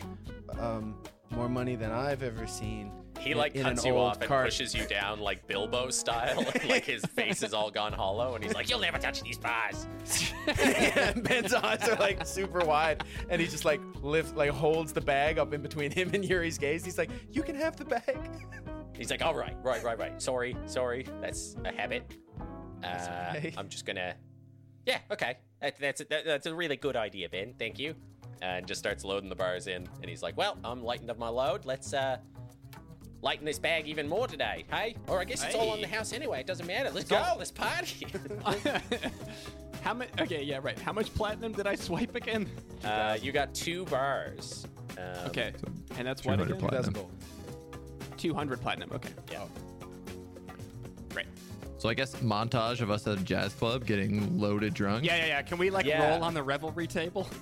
um, 0.60 0.94
more 1.34 1.48
money 1.48 1.76
than 1.76 1.90
I've 1.90 2.22
ever 2.22 2.46
seen. 2.46 2.92
He 3.18 3.30
in- 3.30 3.38
like 3.38 3.54
in 3.54 3.62
cuts 3.62 3.84
an 3.84 3.92
you 3.94 3.98
off 3.98 4.18
and 4.20 4.28
cart. 4.28 4.46
pushes 4.46 4.74
you 4.74 4.86
down 4.86 5.20
like 5.20 5.46
Bilbo 5.46 5.90
style. 5.90 6.44
like 6.68 6.84
his 6.84 7.04
face 7.04 7.42
is 7.42 7.54
all 7.54 7.70
gone 7.70 7.92
hollow, 7.92 8.34
and 8.34 8.44
he's 8.44 8.54
like, 8.54 8.68
"You'll 8.68 8.80
never 8.80 8.98
touch 8.98 9.22
these 9.22 9.38
bars." 9.38 9.86
yeah, 10.46 11.12
Ben's 11.12 11.54
eyes 11.54 11.88
are 11.88 11.96
like 11.96 12.26
super 12.26 12.64
wide, 12.64 13.04
and 13.28 13.40
he 13.40 13.46
just 13.46 13.64
like 13.64 13.80
lifts, 14.02 14.34
like 14.34 14.50
holds 14.50 14.92
the 14.92 15.00
bag 15.00 15.38
up 15.38 15.54
in 15.54 15.62
between 15.62 15.90
him 15.90 16.10
and 16.12 16.24
Yuri's 16.24 16.58
gaze. 16.58 16.84
He's 16.84 16.98
like, 16.98 17.10
"You 17.30 17.42
can 17.42 17.54
have 17.56 17.76
the 17.76 17.84
bag." 17.84 18.18
He's 18.96 19.10
like, 19.10 19.22
"All 19.22 19.34
right, 19.34 19.56
right, 19.62 19.82
right, 19.82 19.98
right. 19.98 20.20
Sorry, 20.20 20.56
sorry. 20.66 21.06
That's 21.20 21.56
a 21.64 21.72
habit. 21.72 22.12
Uh, 22.82 23.34
okay. 23.36 23.54
I'm 23.56 23.68
just 23.68 23.86
gonna. 23.86 24.14
Yeah, 24.86 24.98
okay. 25.10 25.38
That, 25.62 25.78
that's 25.80 26.00
a, 26.02 26.04
that, 26.10 26.24
that's 26.26 26.46
a 26.46 26.54
really 26.54 26.76
good 26.76 26.96
idea, 26.96 27.28
Ben. 27.28 27.54
Thank 27.58 27.78
you." 27.78 27.94
And 28.44 28.66
just 28.66 28.78
starts 28.78 29.04
loading 29.04 29.30
the 29.30 29.34
bars 29.34 29.68
in, 29.68 29.88
and 30.02 30.10
he's 30.10 30.22
like, 30.22 30.36
"Well, 30.36 30.58
I'm 30.62 30.82
lightened 30.84 31.10
up 31.10 31.18
my 31.18 31.28
load. 31.28 31.64
Let's 31.64 31.94
uh." 31.94 32.18
Lighten 33.22 33.46
this 33.46 33.58
bag 33.58 33.86
even 33.86 34.06
more 34.06 34.26
today, 34.26 34.66
hey? 34.70 34.96
Or 35.08 35.18
I 35.18 35.24
guess 35.24 35.42
it's 35.42 35.54
all 35.54 35.70
on 35.70 35.80
the 35.80 35.86
house 35.88 36.12
anyway. 36.12 36.40
It 36.40 36.46
doesn't 36.46 36.66
matter. 36.66 36.90
Let's 36.90 37.08
go. 37.08 37.24
Let's 37.38 37.50
party. 37.50 38.06
How 39.82 39.94
much? 39.94 40.10
Okay, 40.20 40.42
yeah, 40.42 40.58
right. 40.62 40.78
How 40.78 40.92
much 40.92 41.14
platinum 41.14 41.52
did 41.52 41.66
I 41.66 41.74
swipe 41.74 42.14
again? 42.16 42.46
uh, 42.84 43.16
you 43.22 43.32
got 43.32 43.54
two 43.54 43.86
bars. 43.86 44.66
Um, 44.98 45.28
Okay, 45.28 45.54
and 45.96 46.06
that's 46.06 46.22
what 46.26 46.34
200 46.36 46.50
again? 46.50 46.68
platinum. 46.68 46.92
gold. 46.92 47.10
200 48.18 48.60
platinum. 48.60 48.90
Okay, 48.92 49.08
Yeah. 49.32 49.44
great. 51.14 51.24
So 51.78 51.88
I 51.88 51.94
guess 51.94 52.14
montage 52.16 52.82
of 52.82 52.90
us 52.90 53.06
at 53.06 53.16
a 53.18 53.22
jazz 53.24 53.54
club 53.54 53.86
getting 53.86 54.38
loaded 54.38 54.74
drunk. 54.74 55.02
Yeah, 55.02 55.16
yeah, 55.16 55.26
yeah. 55.28 55.42
Can 55.42 55.56
we 55.56 55.70
like 55.70 55.86
Yeah. 55.86 56.10
roll 56.10 56.22
on 56.22 56.34
the 56.34 56.42
revelry 56.42 56.86
table? 56.86 57.26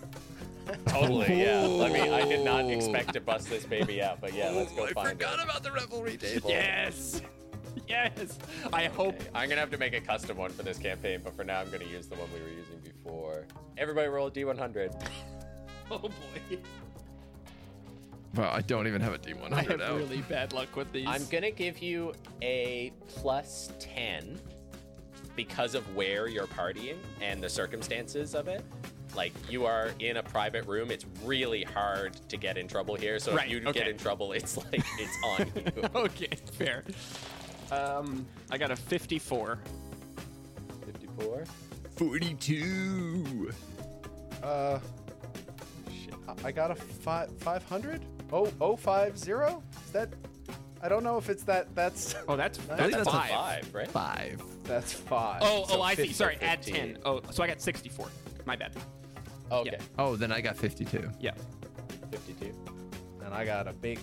Totally, 0.86 1.42
yeah. 1.42 1.62
I 1.64 1.88
mean, 1.92 2.12
I 2.12 2.24
did 2.28 2.44
not 2.44 2.70
expect 2.70 3.12
to 3.14 3.20
bust 3.20 3.48
this 3.48 3.64
baby 3.66 4.02
out, 4.02 4.20
but 4.20 4.32
yeah, 4.34 4.50
let's 4.50 4.72
go 4.72 4.84
I 4.86 4.92
find 4.92 5.08
forgot 5.10 5.38
it. 5.38 5.44
about 5.44 5.62
the 5.62 5.72
revelry 5.72 6.16
table. 6.16 6.50
Yes, 6.50 7.20
yes. 7.88 8.38
I 8.72 8.84
hope. 8.86 9.14
Okay, 9.20 9.28
I'm 9.34 9.48
gonna 9.48 9.60
have 9.60 9.70
to 9.70 9.78
make 9.78 9.94
a 9.94 10.00
custom 10.00 10.36
one 10.36 10.50
for 10.50 10.62
this 10.62 10.78
campaign, 10.78 11.20
but 11.24 11.34
for 11.34 11.44
now, 11.44 11.60
I'm 11.60 11.70
gonna 11.70 11.84
use 11.84 12.06
the 12.06 12.16
one 12.16 12.28
we 12.32 12.40
were 12.40 12.48
using 12.48 12.78
before. 12.82 13.46
Everybody 13.78 14.08
roll 14.08 14.26
a 14.28 14.30
d100. 14.30 15.08
Oh 15.90 15.98
boy, 15.98 16.58
Well, 18.34 18.48
I 18.50 18.62
don't 18.62 18.86
even 18.86 19.02
have 19.02 19.12
a 19.12 19.18
D100 19.18 19.52
I 19.52 19.62
have 19.62 19.80
out. 19.82 19.96
really 19.98 20.22
bad 20.22 20.54
luck 20.54 20.74
with 20.74 20.90
these. 20.90 21.06
I'm 21.06 21.26
gonna 21.26 21.50
give 21.50 21.80
you 21.80 22.14
a 22.40 22.92
plus 23.08 23.70
10 23.78 24.40
because 25.36 25.74
of 25.74 25.82
where 25.94 26.28
you're 26.28 26.46
partying 26.46 26.96
and 27.20 27.42
the 27.42 27.48
circumstances 27.48 28.34
of 28.34 28.48
it. 28.48 28.64
Like 29.14 29.32
you 29.50 29.66
are 29.66 29.90
in 29.98 30.16
a 30.16 30.22
private 30.22 30.66
room, 30.66 30.90
it's 30.90 31.04
really 31.24 31.62
hard 31.64 32.14
to 32.28 32.36
get 32.36 32.56
in 32.56 32.66
trouble 32.68 32.94
here. 32.94 33.18
So 33.18 33.34
Right, 33.34 33.46
if 33.46 33.52
you 33.52 33.72
get 33.72 33.86
in 33.88 33.98
trouble, 33.98 34.32
it's 34.32 34.56
like 34.56 34.82
it's 34.98 35.18
on 35.24 35.46
you. 35.66 35.88
okay, 35.94 36.28
fair. 36.52 36.84
Um, 37.70 38.26
I 38.50 38.58
got 38.58 38.70
a 38.70 38.76
54. 38.76 39.58
54. 40.86 41.44
42. 41.96 43.50
Uh, 44.42 44.78
shit. 45.90 46.14
I- 46.28 46.48
I 46.48 46.52
got 46.52 46.70
a 46.70 46.74
five 46.74 47.30
five 47.38 47.62
hundred. 47.64 48.04
Oh 48.32 48.50
oh 48.60 48.76
five 48.76 49.18
zero. 49.18 49.62
Is 49.86 49.92
that? 49.92 50.08
I 50.82 50.88
don't 50.88 51.04
know 51.04 51.16
if 51.16 51.28
it's 51.30 51.44
that. 51.44 51.72
That's 51.74 52.14
Oh, 52.28 52.34
that's 52.36 52.58
I 52.58 52.62
that's, 52.76 52.80
think 52.80 52.92
That's 52.92 53.08
five. 53.10 53.30
a 53.30 53.34
five, 53.34 53.74
right? 53.74 53.88
Five. 53.90 54.42
that's 54.64 54.92
five. 54.92 55.40
Oh, 55.44 55.64
So 55.68 55.78
oh, 55.78 55.82
I 55.82 55.94
see. 55.94 56.12
Sorry, 56.12 56.36
or 56.36 56.44
add 56.44 56.62
10. 56.62 56.98
Oh, 57.04 57.20
so 57.30 57.42
I 57.42 57.46
got 57.46 57.60
64. 57.60 58.08
My 58.46 58.56
bad. 58.56 58.74
Oh, 59.50 59.60
okay, 59.60 59.78
Oh, 59.98 60.16
then 60.16 60.32
I 60.32 60.40
got 60.40 60.56
52. 60.56 61.10
Yeah. 61.20 61.32
52. 62.10 62.54
and 63.24 63.34
I 63.34 63.44
got 63.44 63.66
a 63.68 63.72
big, 63.72 63.98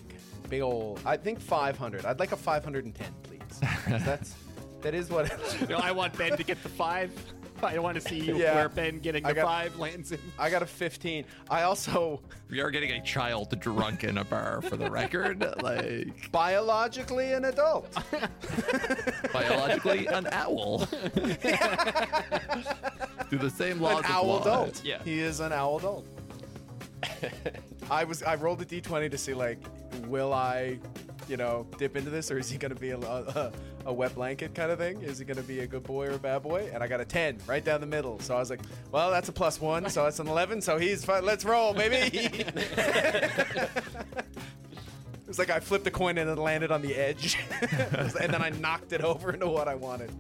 big 0.50 0.62
old. 0.62 1.00
I 1.05 1.17
think 1.17 1.39
five 1.39 1.77
hundred. 1.77 2.05
I'd 2.05 2.19
like 2.19 2.31
a 2.31 2.38
510, 2.38 3.13
please. 3.24 3.39
that's 4.05 4.34
that 4.81 4.93
is 4.96 5.10
what. 5.10 5.31
No, 5.69 5.77
I 5.77 5.91
want 5.91 6.17
Ben 6.17 6.36
to 6.38 6.43
get 6.43 6.62
the 6.63 6.69
five. 6.69 7.12
I 7.63 7.77
want 7.79 7.95
to 7.95 8.01
see 8.01 8.19
Yeah. 8.19 8.55
where 8.55 8.69
Ben 8.69 8.99
getting 8.99 9.23
the 9.23 9.33
got- 9.33 9.45
five 9.45 9.77
lands 9.77 10.11
in. 10.11 10.19
I 10.37 10.49
got 10.49 10.61
a 10.61 10.65
fifteen. 10.65 11.25
I 11.49 11.63
also 11.63 12.21
We 12.49 12.61
are 12.61 12.71
getting 12.71 12.91
a 12.91 13.01
child 13.03 13.57
drunk 13.59 14.03
in 14.03 14.17
a 14.17 14.23
bar 14.23 14.61
for 14.61 14.77
the 14.77 14.89
record. 14.89 15.43
like, 15.61 16.31
biologically 16.31 17.33
an 17.33 17.45
adult. 17.45 17.87
biologically, 19.33 20.07
an 20.07 20.27
owl. 20.31 20.79
Do 23.29 23.37
the 23.37 23.49
same 23.55 23.79
laws 23.79 23.99
an 23.99 24.05
owl 24.11 24.37
apply. 24.37 24.51
adult. 24.51 24.81
Yeah. 24.83 25.03
he 25.03 25.19
is 25.19 25.39
an 25.39 25.51
owl 25.53 25.77
adult. 25.77 26.05
I 27.89 28.03
was 28.03 28.23
I 28.23 28.35
rolled 28.35 28.61
a 28.61 28.65
d20 28.65 29.11
to 29.11 29.17
see 29.17 29.33
like, 29.33 29.57
will 30.07 30.33
I, 30.33 30.79
you 31.29 31.38
know, 31.38 31.65
dip 31.77 31.95
into 31.95 32.09
this 32.09 32.31
or 32.31 32.39
is 32.39 32.50
he 32.50 32.57
gonna 32.57 32.75
be 32.75 32.89
a, 32.89 32.98
a, 32.98 33.51
a 33.86 33.93
wet 33.93 34.15
blanket 34.15 34.55
kind 34.55 34.71
of 34.71 34.79
thing? 34.79 35.01
Is 35.01 35.19
he 35.19 35.25
gonna 35.25 35.43
be 35.43 35.59
a 35.59 35.67
good 35.67 35.83
boy 35.83 36.07
or 36.07 36.12
a 36.12 36.19
bad 36.19 36.43
boy? 36.43 36.69
And 36.74 36.83
I 36.83 36.88
got 36.88 37.00
a 37.00 37.05
10 37.05 37.38
right 37.48 37.63
down 37.63 37.81
the 37.81 37.88
middle. 37.88 38.19
So 38.19 38.36
I 38.36 38.39
was 38.39 38.50
like, 38.50 38.62
well, 38.91 39.12
that's 39.12 39.29
a 39.29 39.31
plus 39.31 39.62
one, 39.62 39.89
so 39.89 40.03
that's 40.03 40.19
an 40.19 40.27
11. 40.27 40.62
So 40.62 40.77
he's 40.77 41.05
fine. 41.05 41.24
Let's 41.24 41.45
roll, 41.45 41.74
baby. 41.74 42.17
it 42.17 43.69
was 45.27 45.38
like 45.38 45.50
I 45.50 45.59
flipped 45.59 45.86
a 45.88 45.91
coin 45.91 46.17
and 46.17 46.29
it 46.29 46.38
landed 46.38 46.71
on 46.71 46.81
the 46.81 46.95
edge, 46.95 47.38
and 47.62 48.33
then 48.33 48.41
I 48.41 48.50
knocked 48.50 48.91
it 48.91 49.01
over 49.01 49.31
into 49.31 49.48
what 49.48 49.67
I 49.67 49.75
wanted. 49.75 50.12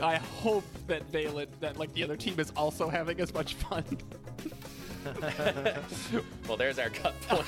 I 0.00 0.16
hope 0.16 0.64
that 0.86 1.10
Vaelin, 1.10 1.48
that 1.60 1.76
like 1.76 1.92
the 1.92 2.04
other 2.04 2.16
team 2.16 2.38
is 2.38 2.52
also 2.56 2.88
having 2.88 3.20
as 3.20 3.34
much 3.34 3.54
fun. 3.54 3.84
Well, 6.48 6.56
there's 6.56 6.80
our 6.80 6.90
cut 6.90 7.14
point. 7.28 7.46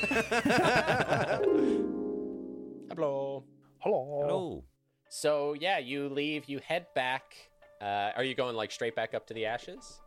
Hello. 2.90 3.44
Hello. 3.80 4.22
Hello. 4.24 4.64
So 5.08 5.54
yeah, 5.54 5.78
you 5.78 6.08
leave. 6.08 6.46
You 6.46 6.60
head 6.66 6.86
back. 6.94 7.34
Uh, 7.80 8.10
are 8.16 8.24
you 8.24 8.34
going 8.34 8.56
like 8.56 8.72
straight 8.72 8.96
back 8.96 9.14
up 9.14 9.26
to 9.28 9.34
the 9.34 9.46
ashes? 9.46 10.00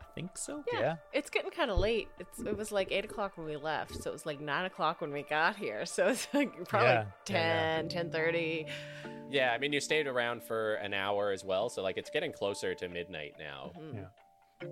I 0.00 0.04
think 0.14 0.36
so. 0.36 0.62
Yeah. 0.72 0.80
Yeah. 0.80 0.96
It's 1.12 1.30
getting 1.30 1.50
kind 1.50 1.70
of 1.70 1.78
late. 1.78 2.08
It's 2.18 2.40
it 2.40 2.56
was 2.56 2.72
like 2.72 2.90
eight 2.90 3.04
o'clock 3.04 3.36
when 3.36 3.46
we 3.46 3.56
left, 3.56 4.02
so 4.02 4.10
it 4.10 4.12
was 4.12 4.26
like 4.26 4.40
nine 4.40 4.64
o'clock 4.64 5.00
when 5.00 5.12
we 5.12 5.22
got 5.22 5.56
here. 5.56 5.84
So 5.96 6.08
it's 6.08 6.26
like 6.34 6.68
probably 6.68 6.88
Yeah, 6.88 7.04
yeah, 7.28 7.82
10, 7.82 8.10
10.30. 8.10 8.66
Yeah, 9.30 9.52
I 9.52 9.58
mean, 9.58 9.72
you 9.72 9.80
stayed 9.80 10.06
around 10.06 10.42
for 10.42 10.74
an 10.76 10.94
hour 10.94 11.32
as 11.32 11.44
well, 11.44 11.68
so 11.68 11.82
like 11.82 11.96
it's 11.96 12.10
getting 12.10 12.32
closer 12.32 12.74
to 12.74 12.88
midnight 12.88 13.34
now. 13.38 13.72
Mhm. 13.78 13.94
Yeah. 13.94 14.04
Um, 14.62 14.68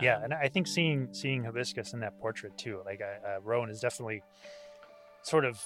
Yeah, 0.00 0.20
and 0.22 0.32
I 0.32 0.48
think 0.48 0.66
seeing 0.66 1.08
seeing 1.12 1.44
hibiscus 1.44 1.92
in 1.92 2.00
that 2.00 2.18
portrait 2.18 2.56
too, 2.56 2.80
like 2.84 3.00
uh, 3.00 3.28
uh, 3.28 3.40
Rowan 3.42 3.70
is 3.70 3.80
definitely 3.80 4.22
sort 5.22 5.44
of 5.44 5.64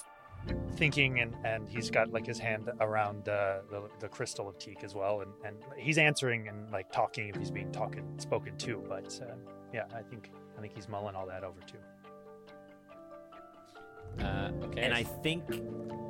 thinking, 0.75 1.19
and 1.19 1.35
and 1.43 1.67
he's 1.67 1.89
got 1.89 2.11
like 2.11 2.25
his 2.25 2.39
hand 2.39 2.69
around 2.79 3.29
uh, 3.29 3.59
the 3.69 3.89
the 3.99 4.07
crystal 4.07 4.47
of 4.47 4.57
teak 4.59 4.83
as 4.83 4.95
well, 4.95 5.21
and 5.21 5.31
and 5.45 5.57
he's 5.77 5.97
answering 5.97 6.47
and 6.47 6.71
like 6.71 6.91
talking 6.91 7.29
if 7.29 7.35
he's 7.35 7.51
being 7.51 7.71
talking 7.71 8.05
spoken 8.17 8.57
to. 8.57 8.83
But 8.87 9.19
uh, 9.21 9.35
yeah, 9.73 9.85
I 9.95 10.01
think 10.01 10.31
I 10.57 10.61
think 10.61 10.73
he's 10.75 10.87
mulling 10.87 11.15
all 11.15 11.25
that 11.27 11.43
over 11.43 11.59
too. 11.61 11.77
Uh, 14.23 14.51
okay. 14.63 14.81
And 14.81 14.93
I 14.93 15.03
think 15.03 15.43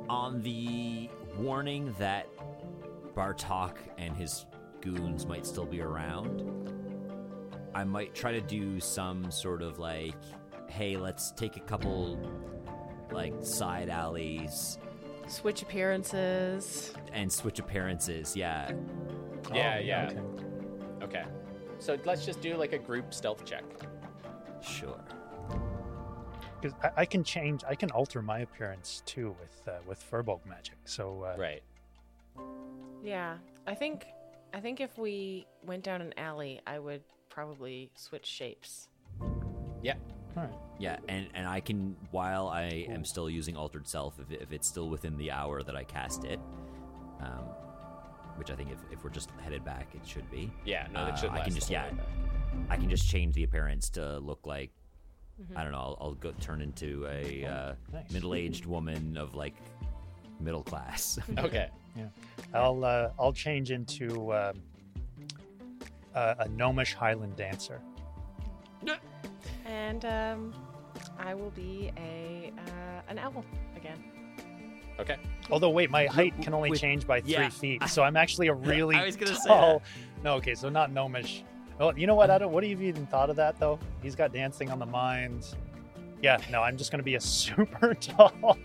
on 0.08 0.40
the 0.42 1.10
warning 1.36 1.94
that 1.98 2.26
Bartok 3.14 3.76
and 3.98 4.16
his 4.16 4.46
goons 4.80 5.26
might 5.26 5.46
still 5.46 5.66
be 5.66 5.80
around, 5.82 6.42
I 7.78 7.84
might 7.84 8.12
try 8.12 8.32
to 8.32 8.40
do 8.40 8.80
some 8.80 9.30
sort 9.30 9.62
of 9.62 9.78
like, 9.78 10.16
hey, 10.68 10.96
let's 10.96 11.30
take 11.30 11.56
a 11.56 11.60
couple 11.60 12.18
like 13.12 13.32
side 13.40 13.88
alleys 13.88 14.78
Switch 15.28 15.62
appearances. 15.62 16.92
and 17.12 17.30
switch 17.32 17.58
appearances. 17.60 18.34
Yeah. 18.34 18.72
Yeah, 19.54 19.76
Oh, 19.78 19.80
yeah. 19.80 20.10
okay. 20.10 20.20
okay. 21.04 21.24
So 21.78 21.96
let's 22.04 22.24
just 22.26 22.40
do 22.40 22.56
like 22.56 22.72
a 22.72 22.78
group 22.78 23.14
stealth 23.14 23.44
check. 23.44 23.62
Sure. 24.60 24.98
Because 26.60 26.76
I, 26.82 27.02
I 27.02 27.04
can 27.04 27.22
change, 27.22 27.62
I 27.68 27.76
can 27.76 27.92
alter 27.92 28.20
my 28.22 28.40
appearance 28.40 29.04
too 29.06 29.36
with 29.40 29.68
uh, 29.68 29.78
with 29.86 30.02
Furbolg 30.10 30.44
magic. 30.46 30.78
So 30.84 31.22
uh, 31.22 31.36
Right. 31.38 31.62
Yeah, 33.04 33.36
I 33.68 33.74
think 33.76 34.06
I 34.52 34.58
think 34.58 34.80
if 34.80 34.98
we 34.98 35.46
went 35.64 35.84
down 35.84 36.02
an 36.02 36.12
alley, 36.18 36.60
I 36.66 36.80
would 36.80 37.02
probably 37.38 37.88
switch 37.94 38.26
shapes. 38.26 38.88
Yeah. 39.80 39.94
all 40.36 40.42
right. 40.42 40.52
Yeah, 40.80 40.96
and, 41.08 41.28
and 41.34 41.46
I 41.46 41.60
can, 41.60 41.94
while 42.10 42.48
I 42.48 42.84
am 42.88 43.04
still 43.04 43.30
using 43.30 43.56
Altered 43.56 43.86
Self, 43.86 44.18
if, 44.18 44.42
if 44.42 44.50
it's 44.52 44.66
still 44.66 44.88
within 44.88 45.16
the 45.16 45.30
hour 45.30 45.62
that 45.62 45.76
I 45.76 45.84
cast 45.84 46.24
it, 46.24 46.40
um, 47.20 47.44
which 48.34 48.50
I 48.50 48.56
think 48.56 48.72
if, 48.72 48.78
if 48.90 49.04
we're 49.04 49.10
just 49.10 49.30
headed 49.40 49.64
back, 49.64 49.86
it 49.94 50.04
should 50.04 50.28
be. 50.32 50.50
Yeah. 50.64 50.88
No, 50.92 51.04
that 51.04 51.14
Uh, 51.14 51.16
should 51.16 51.30
I 51.30 51.44
can 51.44 51.54
just- 51.54 51.70
yeah. 51.70 51.88
I 52.70 52.76
can 52.76 52.90
just 52.90 53.08
change 53.08 53.36
the 53.36 53.44
appearance 53.44 53.88
to 53.90 54.18
look 54.18 54.44
like 54.44 54.70
Mm-hmm. 55.40 55.56
I 55.56 55.62
don't 55.62 55.70
know. 55.70 55.78
I'll, 55.78 55.98
I'll 56.00 56.14
go 56.14 56.32
turn 56.40 56.60
into 56.60 57.06
a 57.06 57.44
uh, 57.44 57.74
nice. 57.92 58.10
middle-aged 58.10 58.66
woman 58.66 59.16
of 59.16 59.36
like 59.36 59.54
middle 60.40 60.64
class. 60.64 61.16
Okay. 61.38 61.68
Yeah. 61.96 62.06
I'll 62.54 62.84
uh, 62.84 63.10
I'll 63.20 63.32
change 63.32 63.70
into 63.70 64.34
um, 64.34 64.60
a, 66.18 66.36
a 66.40 66.48
gnomish 66.48 66.94
Highland 66.94 67.36
dancer. 67.36 67.80
And 69.64 70.04
um, 70.04 70.54
I 71.18 71.34
will 71.34 71.50
be 71.50 71.92
a 71.96 72.52
uh, 72.56 73.02
an 73.08 73.18
owl 73.18 73.44
again. 73.76 74.02
Okay. 74.98 75.16
Although 75.50 75.70
wait, 75.70 75.90
my 75.90 76.06
height 76.06 76.34
can 76.42 76.54
only 76.54 76.70
with- 76.70 76.80
change 76.80 77.06
by 77.06 77.20
three 77.20 77.32
yeah. 77.32 77.48
feet, 77.50 77.82
so 77.88 78.02
I'm 78.02 78.16
actually 78.16 78.48
a 78.48 78.54
really 78.54 78.96
I 78.96 79.04
was 79.04 79.16
gonna 79.16 79.34
say 79.34 79.48
tall. 79.48 79.82
No, 80.24 80.34
okay, 80.34 80.54
so 80.54 80.68
not 80.68 80.90
gnomish. 80.90 81.44
Well, 81.78 81.96
you 81.96 82.08
know 82.08 82.16
what? 82.16 82.30
I 82.30 82.38
don't. 82.38 82.50
What 82.50 82.64
have 82.64 82.80
you 82.80 82.88
even 82.88 83.06
thought 83.06 83.30
of 83.30 83.36
that 83.36 83.60
though? 83.60 83.78
He's 84.02 84.16
got 84.16 84.32
dancing 84.32 84.70
on 84.70 84.78
the 84.78 84.86
mind. 84.86 85.54
Yeah, 86.22 86.38
no, 86.50 86.62
I'm 86.62 86.76
just 86.76 86.90
gonna 86.90 87.02
be 87.02 87.14
a 87.14 87.20
super 87.38 87.94
tall 87.94 88.58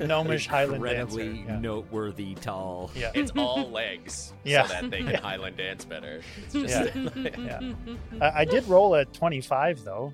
gnomish 0.00 0.46
Highland 0.48 0.84
dancer. 0.84 1.20
Incredibly 1.20 1.44
Yeah. 1.46 1.58
noteworthy, 1.58 2.34
tall. 2.36 2.90
yeah. 2.94 3.10
It's 3.14 3.32
all 3.36 3.68
legs 3.70 4.32
Yeah. 4.44 4.66
so 4.66 4.74
that 4.74 4.90
they 4.90 5.02
can 5.02 5.14
Highland 5.22 5.56
dance 5.56 5.84
better. 5.84 6.22
It's 6.44 6.52
just 6.52 6.94
Yeah. 6.94 7.72
I, 8.20 8.40
I 8.40 8.44
did 8.44 8.66
roll 8.68 8.94
a 8.94 9.04
25 9.06 9.84
though. 9.84 10.12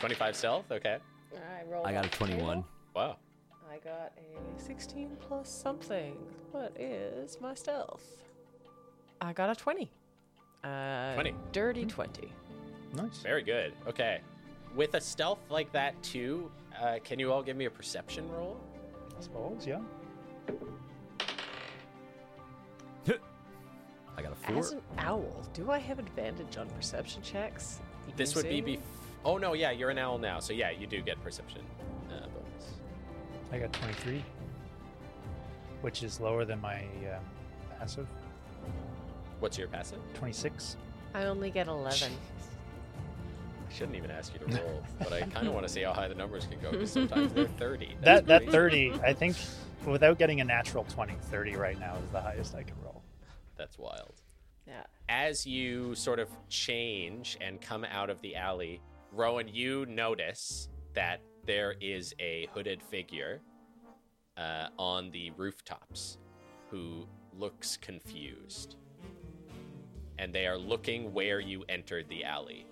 25 0.00 0.36
stealth. 0.36 0.64
Okay. 0.70 0.98
I 1.34 1.70
rolled. 1.70 1.86
I 1.86 1.92
got 1.92 2.04
a 2.04 2.08
a 2.08 2.10
21. 2.10 2.64
Wow. 2.94 3.16
I 3.70 3.78
got 3.78 4.12
a 4.16 4.60
16 4.62 5.16
plus 5.20 5.48
something. 5.50 6.16
What 6.52 6.72
is 6.80 7.38
my 7.40 7.54
stealth? 7.54 8.04
I 9.20 9.32
got 9.32 9.50
a 9.50 9.54
20. 9.54 9.90
Uh, 10.64 11.14
20. 11.14 11.34
Dirty 11.52 11.84
20. 11.84 12.28
Nice. 12.94 13.18
Very 13.18 13.42
good. 13.42 13.72
Okay. 13.86 14.20
With 14.76 14.94
a 14.94 15.00
stealth 15.00 15.38
like 15.50 15.72
that 15.72 16.00
too, 16.02 16.50
uh, 16.80 16.98
can 17.02 17.18
you 17.18 17.32
all 17.32 17.42
give 17.42 17.56
me 17.56 17.64
a 17.64 17.70
perception 17.70 18.30
roll? 18.30 18.60
I 19.18 19.22
suppose. 19.22 19.66
Yeah. 19.66 19.80
I 24.18 24.22
got 24.22 24.32
a 24.32 24.34
four. 24.34 24.58
As 24.58 24.72
an 24.72 24.82
owl, 24.98 25.42
do 25.54 25.70
I 25.70 25.78
have 25.78 25.98
advantage 25.98 26.58
on 26.58 26.68
perception 26.70 27.22
checks? 27.22 27.80
This 28.16 28.34
would 28.34 28.48
be 28.48 28.56
using- 28.56 28.76
bef- 28.76 28.82
Oh 29.24 29.38
no, 29.38 29.54
yeah, 29.54 29.70
you're 29.72 29.90
an 29.90 29.98
owl 29.98 30.18
now, 30.18 30.38
so 30.38 30.52
yeah, 30.52 30.70
you 30.70 30.86
do 30.86 31.00
get 31.00 31.20
perception 31.24 31.62
uh, 32.10 32.20
bonus. 32.28 32.74
I 33.50 33.58
got 33.58 33.72
23, 33.72 34.22
which 35.80 36.02
is 36.04 36.20
lower 36.20 36.44
than 36.44 36.60
my 36.60 36.80
um, 36.82 37.24
passive. 37.78 38.06
What's 39.40 39.58
your 39.58 39.66
passive? 39.68 39.98
26. 40.14 40.76
I 41.14 41.24
only 41.24 41.50
get 41.50 41.66
11. 41.66 42.12
I 43.76 43.78
shouldn't 43.78 43.98
even 43.98 44.10
ask 44.10 44.32
you 44.32 44.38
to 44.38 44.62
roll, 44.62 44.82
but 44.98 45.12
I 45.12 45.20
kind 45.20 45.46
of 45.46 45.52
want 45.52 45.66
to 45.66 45.72
see 45.72 45.82
how 45.82 45.92
high 45.92 46.08
the 46.08 46.14
numbers 46.14 46.46
can 46.46 46.58
go 46.60 46.70
because 46.70 46.90
sometimes 46.90 47.34
they're 47.34 47.44
30. 47.58 47.96
That 48.00 48.26
That's 48.26 48.46
that 48.46 48.50
30, 48.50 48.94
I 49.04 49.12
think, 49.12 49.36
without 49.84 50.18
getting 50.18 50.40
a 50.40 50.44
natural 50.44 50.84
20, 50.84 51.12
30 51.20 51.56
right 51.56 51.78
now 51.78 51.94
is 52.02 52.10
the 52.10 52.22
highest 52.22 52.54
I 52.54 52.62
can 52.62 52.76
roll. 52.82 53.02
That's 53.58 53.78
wild. 53.78 54.14
yeah. 54.66 54.84
As 55.10 55.46
you 55.46 55.94
sort 55.94 56.20
of 56.20 56.30
change 56.48 57.36
and 57.42 57.60
come 57.60 57.84
out 57.84 58.08
of 58.08 58.18
the 58.22 58.34
alley, 58.34 58.80
Rowan, 59.12 59.46
you 59.46 59.84
notice 59.84 60.70
that 60.94 61.20
there 61.44 61.74
is 61.78 62.14
a 62.18 62.48
hooded 62.54 62.82
figure 62.82 63.42
uh, 64.38 64.68
on 64.78 65.10
the 65.10 65.32
rooftops 65.32 66.16
who 66.70 67.06
looks 67.38 67.76
confused. 67.76 68.76
And 70.18 70.32
they 70.34 70.46
are 70.46 70.56
looking 70.56 71.12
where 71.12 71.40
you 71.40 71.62
entered 71.68 72.08
the 72.08 72.24
alley, 72.24 72.66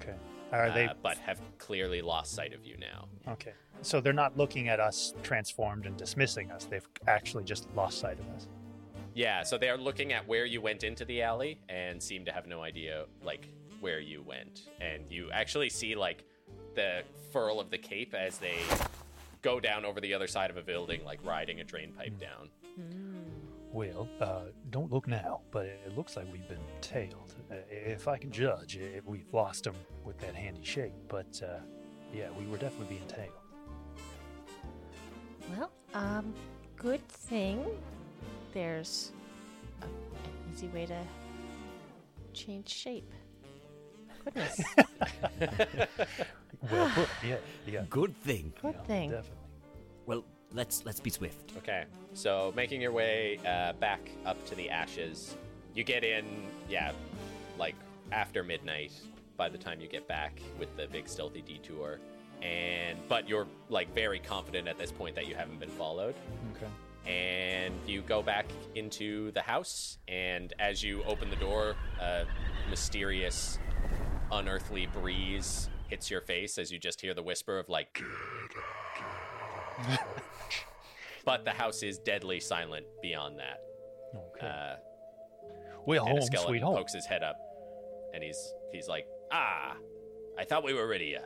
Okay. 0.00 0.14
Are 0.52 0.70
they? 0.70 0.86
uh, 0.86 0.94
but 1.02 1.18
have 1.18 1.40
clearly 1.58 2.00
lost 2.00 2.34
sight 2.34 2.54
of 2.54 2.64
you 2.64 2.76
now. 2.78 3.06
Okay. 3.28 3.52
So 3.82 4.00
they're 4.00 4.12
not 4.12 4.36
looking 4.36 4.68
at 4.68 4.80
us 4.80 5.14
transformed 5.22 5.86
and 5.86 5.96
dismissing 5.96 6.50
us. 6.50 6.64
They've 6.64 6.88
actually 7.06 7.44
just 7.44 7.68
lost 7.74 7.98
sight 7.98 8.18
of 8.18 8.26
us. 8.34 8.48
Yeah, 9.14 9.42
so 9.42 9.58
they 9.58 9.68
are 9.68 9.76
looking 9.76 10.12
at 10.12 10.26
where 10.26 10.44
you 10.44 10.60
went 10.60 10.84
into 10.84 11.04
the 11.04 11.22
alley 11.22 11.60
and 11.68 12.02
seem 12.02 12.24
to 12.24 12.32
have 12.32 12.46
no 12.46 12.62
idea, 12.62 13.04
like, 13.22 13.48
where 13.80 14.00
you 14.00 14.22
went. 14.22 14.68
And 14.80 15.04
you 15.10 15.30
actually 15.32 15.70
see, 15.70 15.94
like, 15.94 16.24
the 16.74 17.02
furl 17.32 17.60
of 17.60 17.70
the 17.70 17.78
cape 17.78 18.14
as 18.14 18.38
they 18.38 18.58
go 19.42 19.60
down 19.60 19.84
over 19.84 20.00
the 20.00 20.14
other 20.14 20.26
side 20.26 20.50
of 20.50 20.56
a 20.56 20.62
building, 20.62 21.04
like 21.04 21.18
riding 21.24 21.60
a 21.60 21.64
drain 21.64 21.92
pipe 21.92 22.18
down. 22.18 22.48
Well, 23.72 24.08
uh, 24.20 24.44
don't 24.70 24.90
look 24.90 25.06
now, 25.06 25.42
but 25.50 25.66
it 25.66 25.96
looks 25.96 26.16
like 26.16 26.26
we've 26.32 26.48
been 26.48 26.58
tailed. 26.80 27.34
Uh, 27.50 27.56
if 27.70 28.08
I 28.08 28.16
can 28.16 28.30
judge, 28.30 28.78
eh, 28.78 29.00
we've 29.04 29.32
lost 29.32 29.64
them 29.64 29.74
with 30.04 30.18
that 30.20 30.34
handy 30.34 30.64
shape. 30.64 30.94
But 31.08 31.40
uh, 31.44 31.58
yeah, 32.12 32.28
we 32.38 32.46
were 32.46 32.56
definitely 32.56 32.96
being 32.96 33.06
tailed. 33.08 33.32
Well, 35.56 35.70
um, 35.94 36.34
good 36.76 37.06
thing 37.08 37.64
there's 38.52 39.12
a, 39.82 39.84
an 39.84 39.90
easy 40.52 40.68
way 40.68 40.86
to 40.86 41.00
change 42.32 42.68
shape. 42.68 43.12
Goodness, 44.24 44.60
Well 46.70 46.90
put. 46.94 47.08
Yeah, 47.24 47.36
yeah. 47.66 47.84
Good 47.88 48.16
thing. 48.22 48.52
good 48.60 48.74
yeah, 48.74 48.82
thing. 48.82 49.10
Definitely. 49.10 49.36
Well, 50.06 50.24
let's 50.52 50.84
let's 50.84 51.00
be 51.00 51.10
swift. 51.10 51.52
Okay, 51.58 51.84
so 52.14 52.52
making 52.56 52.80
your 52.80 52.92
way 52.92 53.38
uh, 53.46 53.72
back 53.74 54.00
up 54.26 54.44
to 54.46 54.54
the 54.54 54.70
ashes, 54.70 55.36
you 55.74 55.84
get 55.84 56.04
in, 56.04 56.24
yeah, 56.68 56.92
like 57.58 57.74
after 58.12 58.42
midnight. 58.42 58.92
By 59.36 59.48
the 59.48 59.58
time 59.58 59.80
you 59.80 59.86
get 59.88 60.08
back 60.08 60.40
with 60.58 60.76
the 60.76 60.88
big 60.88 61.08
stealthy 61.08 61.42
detour, 61.42 62.00
and 62.42 62.98
but 63.08 63.28
you're 63.28 63.46
like 63.68 63.94
very 63.94 64.18
confident 64.18 64.66
at 64.66 64.78
this 64.78 64.90
point 64.90 65.14
that 65.14 65.26
you 65.28 65.34
haven't 65.36 65.60
been 65.60 65.68
followed. 65.70 66.14
Okay. 66.56 66.66
and 67.10 67.74
you 67.86 68.02
go 68.02 68.20
back 68.20 68.46
into 68.74 69.30
the 69.32 69.40
house 69.40 69.98
and 70.08 70.52
as 70.58 70.82
you 70.82 71.02
open 71.04 71.30
the 71.30 71.36
door 71.36 71.76
a 72.00 72.24
mysterious 72.68 73.58
unearthly 74.32 74.86
breeze 74.86 75.70
hits 75.88 76.10
your 76.10 76.20
face 76.20 76.58
as 76.58 76.70
you 76.72 76.78
just 76.78 77.00
hear 77.00 77.14
the 77.14 77.22
whisper 77.22 77.58
of 77.58 77.68
like 77.68 78.02
but 81.28 81.44
the 81.44 81.50
house 81.52 81.82
is 81.82 81.98
deadly 81.98 82.40
silent 82.40 82.86
beyond 83.02 83.38
that 83.38 83.60
Okay. 84.34 84.46
uh, 84.46 84.76
well, 85.86 86.04
and 86.06 86.16
a 86.16 86.20
home, 86.20 86.26
skeleton 86.26 86.48
sweet 86.50 86.62
home. 86.62 86.76
pokes 86.76 86.94
his 86.94 87.04
head 87.06 87.22
up 87.22 87.36
and 88.14 88.22
he's 88.24 88.52
he's 88.72 88.88
like 88.88 89.06
Ah, 89.30 89.76
I 90.38 90.44
thought 90.44 90.64
we 90.64 90.72
were 90.72 90.86
rid 90.88 91.02
of 91.02 91.06
you. 91.08 91.18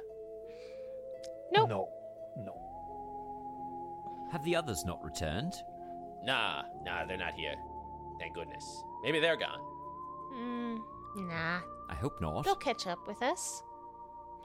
Nope. 1.53 1.69
No, 1.69 1.89
no. 2.39 4.29
Have 4.33 4.43
the 4.45 4.57
others 4.57 4.85
not 4.85 5.03
returned? 5.05 5.53
Nah, 6.25 6.63
nah, 6.85 7.05
they're 7.05 7.17
not 7.19 7.35
here. 7.35 7.55
Thank 8.19 8.35
goodness. 8.35 8.65
Maybe 9.03 9.21
they're 9.21 9.37
gone. 9.37 9.61
Mm, 10.35 10.79
nah. 11.29 11.61
I 11.91 11.95
hope 11.95 12.21
not. 12.21 12.45
They'll 12.45 12.55
catch 12.57 12.87
up 12.87 13.07
with 13.07 13.23
us. 13.23 13.63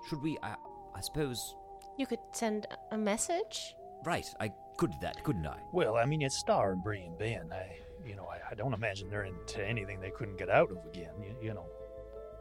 Should 0.09 0.21
we? 0.21 0.37
I, 0.43 0.55
I 0.95 1.01
suppose. 1.01 1.55
You 1.97 2.05
could 2.05 2.19
send 2.33 2.67
a- 2.69 2.95
a 2.95 2.97
message. 2.97 3.73
Right, 4.05 4.27
I 4.39 4.51
could 4.77 4.91
do 4.91 4.97
that, 5.01 5.23
couldn't 5.23 5.45
I? 5.45 5.59
Well, 5.73 5.95
I 5.95 6.05
mean, 6.05 6.21
it's 6.21 6.37
Star 6.37 6.71
and 6.71 6.83
Bri 6.83 7.01
and 7.01 7.17
Ben. 7.17 7.51
I, 7.51 7.77
you 8.05 8.15
know, 8.15 8.25
I, 8.25 8.51
I 8.51 8.55
don't 8.55 8.73
imagine 8.73 9.09
they're 9.09 9.25
into 9.25 9.65
anything 9.65 9.99
they 9.99 10.11
couldn't 10.11 10.37
get 10.37 10.49
out 10.49 10.71
of 10.71 10.77
again. 10.85 11.11
You, 11.21 11.35
you 11.41 11.53
know. 11.53 11.65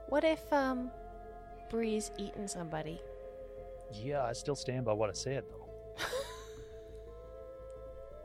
What 0.09 0.25
if 0.25 0.53
um, 0.53 0.90
Bri's 1.70 2.11
eaten 2.18 2.46
somebody? 2.46 3.01
Yeah, 3.92 4.25
I 4.25 4.33
still 4.33 4.57
stand 4.57 4.85
by 4.85 4.92
what 4.92 5.11
I 5.11 5.14
said, 5.14 5.44
though. 5.51 6.05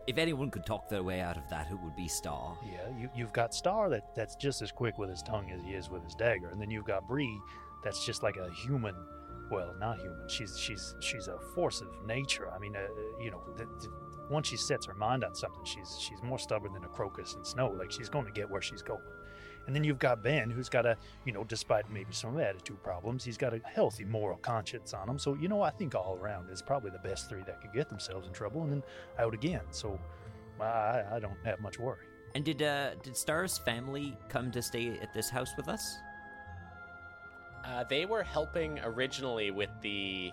If 0.07 0.17
anyone 0.17 0.49
could 0.49 0.65
talk 0.65 0.89
their 0.89 1.03
way 1.03 1.21
out 1.21 1.37
of 1.37 1.43
that, 1.51 1.67
it 1.69 1.77
would 1.83 1.95
be 1.95 2.07
Star. 2.07 2.57
Yeah, 2.65 2.89
you, 2.99 3.09
you've 3.15 3.33
got 3.33 3.53
Star 3.53 3.87
that, 3.89 4.15
that's 4.15 4.35
just 4.35 4.61
as 4.61 4.71
quick 4.71 4.97
with 4.97 5.09
his 5.09 5.21
tongue 5.21 5.51
as 5.51 5.61
he 5.61 5.73
is 5.73 5.89
with 5.89 6.03
his 6.03 6.15
dagger, 6.15 6.49
and 6.49 6.59
then 6.59 6.71
you've 6.71 6.85
got 6.85 7.07
Bri 7.07 7.29
that's 7.83 8.05
just 8.05 8.23
like 8.23 8.37
a 8.37 8.49
human. 8.51 8.95
Well, 9.51 9.75
not 9.79 9.99
human. 9.99 10.27
She's 10.27 10.57
she's 10.57 10.95
she's 10.99 11.27
a 11.27 11.37
force 11.53 11.81
of 11.81 11.89
nature. 12.05 12.49
I 12.49 12.57
mean, 12.57 12.75
uh, 12.75 12.87
you 13.19 13.31
know, 13.31 13.41
the, 13.57 13.65
the, 13.65 13.91
once 14.29 14.47
she 14.47 14.55
sets 14.57 14.85
her 14.85 14.93
mind 14.93 15.25
on 15.25 15.35
something, 15.35 15.63
she's 15.65 15.97
she's 15.99 16.23
more 16.23 16.39
stubborn 16.39 16.73
than 16.73 16.85
a 16.85 16.87
crocus 16.87 17.35
in 17.35 17.43
snow. 17.43 17.75
Like 17.77 17.91
she's 17.91 18.09
going 18.09 18.25
to 18.25 18.31
get 18.31 18.49
where 18.49 18.61
she's 18.61 18.81
going. 18.81 19.01
And 19.67 19.75
then 19.75 19.83
you've 19.83 19.99
got 19.99 20.23
Ben, 20.23 20.49
who's 20.49 20.69
got 20.69 20.87
a, 20.87 20.97
you 21.23 21.33
know, 21.33 21.43
despite 21.43 21.87
maybe 21.91 22.13
some 22.13 22.39
attitude 22.39 22.81
problems, 22.81 23.23
he's 23.23 23.37
got 23.37 23.53
a 23.53 23.61
healthy 23.63 24.05
moral 24.05 24.37
conscience 24.37 24.93
on 24.93 25.07
him. 25.07 25.19
So, 25.19 25.35
you 25.35 25.47
know, 25.49 25.61
I 25.61 25.69
think 25.69 25.93
all 25.93 26.17
around 26.19 26.49
is 26.49 26.63
probably 26.63 26.89
the 26.89 27.07
best 27.07 27.29
three 27.29 27.43
that 27.45 27.61
could 27.61 27.71
get 27.71 27.87
themselves 27.87 28.25
in 28.27 28.33
trouble 28.33 28.63
and 28.63 28.71
then 28.71 28.83
out 29.19 29.35
again. 29.35 29.61
So, 29.69 29.99
I, 30.59 31.03
I 31.11 31.19
don't 31.19 31.37
have 31.45 31.59
much 31.59 31.77
worry. 31.77 32.05
And 32.33 32.45
did 32.45 32.61
uh 32.61 32.95
did 33.03 33.17
Star's 33.17 33.57
family 33.57 34.17
come 34.29 34.51
to 34.51 34.61
stay 34.61 34.97
at 35.01 35.13
this 35.13 35.29
house 35.29 35.51
with 35.57 35.67
us? 35.67 35.97
Uh, 37.65 37.83
they 37.83 38.05
were 38.05 38.23
helping 38.23 38.79
originally 38.79 39.51
with 39.51 39.69
the 39.81 40.31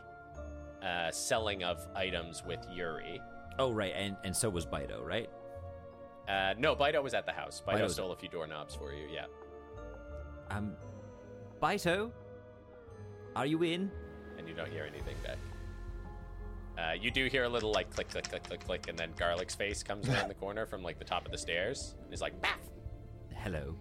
uh, 0.82 1.10
selling 1.10 1.62
of 1.64 1.86
items 1.94 2.42
with 2.44 2.60
Yuri. 2.72 3.20
Oh 3.58 3.72
right, 3.72 3.92
and 3.94 4.16
and 4.24 4.34
so 4.34 4.48
was 4.48 4.64
Bido, 4.66 5.04
right? 5.04 5.28
Uh, 6.28 6.54
no, 6.58 6.76
Bido 6.76 7.02
was 7.02 7.14
at 7.14 7.26
the 7.26 7.32
house. 7.32 7.62
Bido 7.66 7.90
stole 7.90 8.12
a 8.12 8.16
few 8.16 8.28
doorknobs 8.28 8.74
for 8.74 8.92
you. 8.92 9.08
Yeah. 9.12 9.24
Um, 10.50 10.74
Bito, 11.60 12.10
are 13.36 13.46
you 13.46 13.62
in? 13.62 13.90
and 14.38 14.48
you 14.48 14.54
don't 14.54 14.70
hear 14.70 14.84
anything 14.84 15.16
back. 15.24 15.36
Uh, 16.78 16.92
you 16.92 17.10
do 17.10 17.26
hear 17.26 17.42
a 17.42 17.48
little 17.48 17.72
like 17.72 17.90
click, 17.90 18.08
click, 18.08 18.28
click, 18.28 18.44
click, 18.44 18.64
click, 18.64 18.88
and 18.88 18.96
then 18.96 19.10
Garlic's 19.16 19.54
face 19.56 19.82
comes 19.82 20.08
around 20.08 20.28
the 20.28 20.34
corner 20.44 20.64
from 20.64 20.80
like 20.82 20.98
the 20.98 21.04
top 21.04 21.26
of 21.26 21.32
the 21.32 21.38
stairs. 21.38 21.96
And 22.00 22.10
he's 22.10 22.20
like, 22.20 22.40
"Baff!" 22.40 22.60
Hello. 23.34 23.74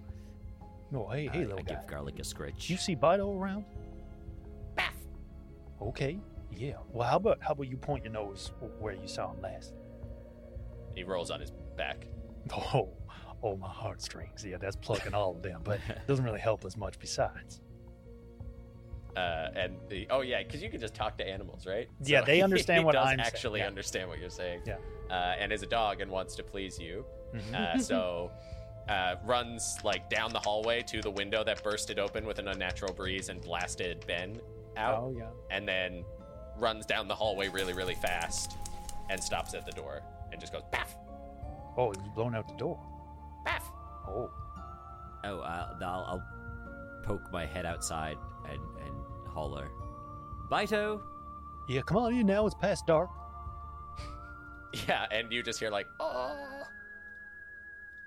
No, 0.91 1.07
hey, 1.09 1.27
hey, 1.27 1.39
I, 1.39 1.43
little 1.43 1.59
I 1.59 1.61
guy. 1.63 1.75
give 1.75 1.87
Garlic 1.87 2.19
a 2.19 2.23
scritch. 2.23 2.69
You 2.69 2.77
see 2.77 2.95
Bido 2.95 3.37
around? 3.37 3.65
Baff! 4.77 4.83
Okay, 5.81 6.19
yeah. 6.51 6.73
Well, 6.91 7.07
how 7.07 7.17
about 7.17 7.39
how 7.41 7.51
about 7.53 7.67
you 7.67 7.77
point 7.77 8.03
your 8.03 8.13
nose 8.13 8.51
where 8.79 8.93
you 8.93 9.07
saw 9.07 9.31
him 9.33 9.41
last? 9.41 9.73
He 10.95 11.03
rolls 11.03 11.29
on 11.31 11.39
his 11.41 11.51
back. 11.75 12.07
Oh, 12.73 12.89
oh, 13.43 13.57
my 13.57 13.67
heartstrings. 13.67 14.43
Yeah, 14.45 14.55
that's 14.57 14.77
plucking 14.77 15.13
all 15.13 15.31
of 15.35 15.43
them, 15.43 15.61
but 15.63 15.79
it 15.89 15.99
doesn't 16.07 16.23
really 16.23 16.39
help 16.39 16.63
us 16.65 16.77
much 16.77 16.97
besides. 16.97 17.59
Uh, 19.17 19.49
and 19.55 19.75
the 19.89 20.07
oh 20.09 20.21
yeah, 20.21 20.41
because 20.43 20.61
you 20.63 20.69
can 20.69 20.79
just 20.79 20.93
talk 20.93 21.17
to 21.17 21.27
animals, 21.27 21.65
right? 21.67 21.87
Yeah, 22.05 22.21
they 22.21 22.41
understand 22.47 22.79
he 22.79 22.85
what 22.85 22.93
does 22.93 23.05
I'm 23.05 23.17
saying, 23.17 23.19
actually 23.19 23.59
yeah. 23.59 23.67
understand 23.67 24.07
what 24.09 24.19
you're 24.19 24.29
saying. 24.29 24.61
Yeah. 24.65 24.77
Uh, 25.09 25.35
and 25.39 25.51
is 25.51 25.61
a 25.61 25.65
dog 25.67 25.99
and 26.01 26.09
wants 26.09 26.35
to 26.35 26.43
please 26.43 26.79
you. 26.79 27.03
Mhm. 27.35 27.53
Uh, 27.53 27.77
so 27.79 28.31
uh, 28.89 29.15
runs 29.25 29.77
like 29.83 30.09
down 30.09 30.31
the 30.31 30.39
hallway 30.39 30.81
to 30.83 31.01
the 31.01 31.11
window 31.11 31.43
that 31.43 31.63
bursted 31.63 31.99
open 31.99 32.25
with 32.25 32.39
an 32.39 32.47
unnatural 32.47 32.93
breeze 32.93 33.29
and 33.29 33.41
blasted 33.41 34.05
Ben 34.07 34.39
out. 34.77 34.99
Oh, 35.03 35.13
yeah. 35.17 35.25
and 35.49 35.67
then 35.67 36.03
runs 36.57 36.85
down 36.85 37.07
the 37.07 37.15
hallway 37.15 37.47
really, 37.49 37.73
really 37.73 37.95
fast 37.95 38.55
and 39.09 39.21
stops 39.23 39.53
at 39.53 39.65
the 39.65 39.71
door 39.71 40.01
and 40.31 40.39
just 40.41 40.53
goes 40.53 40.63
baff, 40.73 40.95
Oh, 41.77 41.91
he's 41.91 42.01
blown 42.15 42.33
out 42.35 42.47
the 42.47 42.55
door. 42.55 42.79
baff. 43.45 43.61
Oh, 44.07 44.29
Oh, 45.23 45.39
uh, 45.39 45.75
I'll, 45.81 46.05
I'll 46.07 46.23
poke 47.03 47.31
my 47.31 47.45
head 47.45 47.65
outside 47.65 48.17
and, 48.49 48.59
and 48.85 49.27
holler. 49.27 49.67
Bito! 50.49 51.01
yeah. 51.67 51.81
Come 51.81 51.97
on 51.97 52.13
in 52.13 52.25
now. 52.27 52.45
It's 52.45 52.55
past 52.55 52.85
dark. 52.87 53.09
Yeah, 54.87 55.05
and 55.11 55.31
you 55.31 55.41
just 55.41 55.59
hear 55.59 55.69
like, 55.71 55.87
oh, 55.99 56.35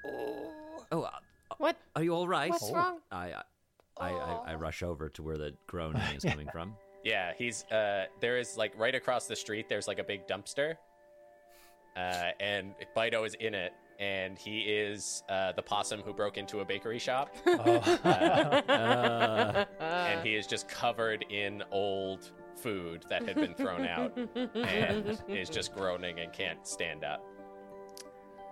oh. 0.04 0.52
Oh, 0.90 1.02
uh, 1.02 1.10
What? 1.58 1.76
are 1.96 2.02
you 2.02 2.14
all 2.14 2.28
right? 2.28 2.50
What's 2.50 2.70
wrong? 2.72 2.98
I, 3.10 3.32
I, 3.32 3.42
I, 4.00 4.10
I, 4.10 4.40
I 4.48 4.54
rush 4.54 4.82
over 4.82 5.08
to 5.10 5.22
where 5.22 5.38
the 5.38 5.54
groaning 5.66 6.00
is 6.16 6.24
coming 6.28 6.48
from. 6.50 6.74
Yeah, 7.04 7.32
he's 7.38 7.64
uh 7.64 8.06
there 8.20 8.38
is 8.38 8.56
like 8.58 8.72
right 8.78 8.94
across 8.94 9.26
the 9.26 9.36
street 9.36 9.68
there's 9.68 9.88
like 9.88 9.98
a 9.98 10.04
big 10.04 10.26
dumpster. 10.28 10.74
Uh 11.96 12.30
and 12.38 12.74
Bido 12.96 13.26
is 13.26 13.34
in 13.40 13.54
it 13.54 13.72
and 13.98 14.38
he 14.38 14.60
is 14.60 15.22
uh 15.28 15.52
the 15.52 15.62
possum 15.62 16.00
who 16.02 16.12
broke 16.12 16.36
into 16.38 16.60
a 16.60 16.64
bakery 16.64 16.98
shop 16.98 17.34
Uh, 17.46 19.64
and 19.80 20.26
he 20.26 20.34
is 20.34 20.46
just 20.46 20.68
covered 20.68 21.24
in 21.30 21.62
old 21.70 22.30
food 22.56 23.04
that 23.08 23.26
had 23.26 23.36
been 23.36 23.54
thrown 23.54 23.86
out 23.86 24.16
and 24.54 25.18
is 25.28 25.48
just 25.48 25.74
groaning 25.74 26.20
and 26.20 26.32
can't 26.32 26.66
stand 26.66 27.04
up. 27.04 27.24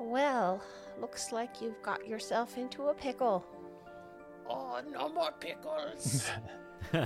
Well, 0.00 0.62
looks 1.00 1.32
like 1.32 1.60
you've 1.60 1.82
got 1.82 2.06
yourself 2.06 2.56
into 2.56 2.88
a 2.88 2.94
pickle. 2.94 3.44
Oh, 4.48 4.80
no 4.90 5.08
more 5.08 5.32
pickles. 5.40 6.28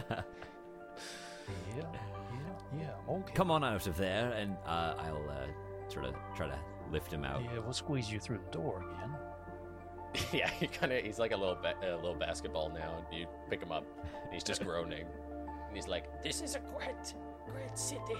Yeah, 1.76 1.82
yeah, 1.82 2.78
yeah. 2.78 3.14
Okay. 3.14 3.32
come 3.34 3.50
on 3.50 3.64
out 3.64 3.86
of 3.86 3.96
there, 3.96 4.32
and 4.32 4.56
uh, 4.66 4.94
I'll 4.98 5.28
uh, 5.28 5.46
sort 5.88 6.04
of 6.04 6.14
try 6.36 6.46
to 6.46 6.58
lift 6.90 7.12
him 7.12 7.24
out. 7.24 7.42
Yeah, 7.42 7.58
we'll 7.58 7.72
squeeze 7.72 8.10
you 8.10 8.18
through 8.20 8.38
the 8.38 8.50
door 8.56 8.84
again. 8.94 10.26
yeah, 10.32 10.48
he 10.50 10.66
kind 10.66 10.92
of 10.92 11.02
he's 11.02 11.18
like 11.18 11.32
a 11.32 11.36
little 11.36 11.56
ba- 11.56 11.74
a 11.82 11.96
little 11.96 12.14
basketball 12.14 12.68
now 12.70 12.94
and 12.98 13.18
you 13.18 13.26
pick 13.48 13.62
him 13.62 13.72
up 13.72 13.84
and 14.24 14.32
he's 14.32 14.44
just 14.44 14.62
groaning. 14.64 15.06
And 15.46 15.76
he's 15.76 15.88
like, 15.88 16.22
"This 16.22 16.42
is 16.42 16.54
a 16.54 16.60
great 16.60 17.14
great 17.50 17.76
city. 17.78 18.18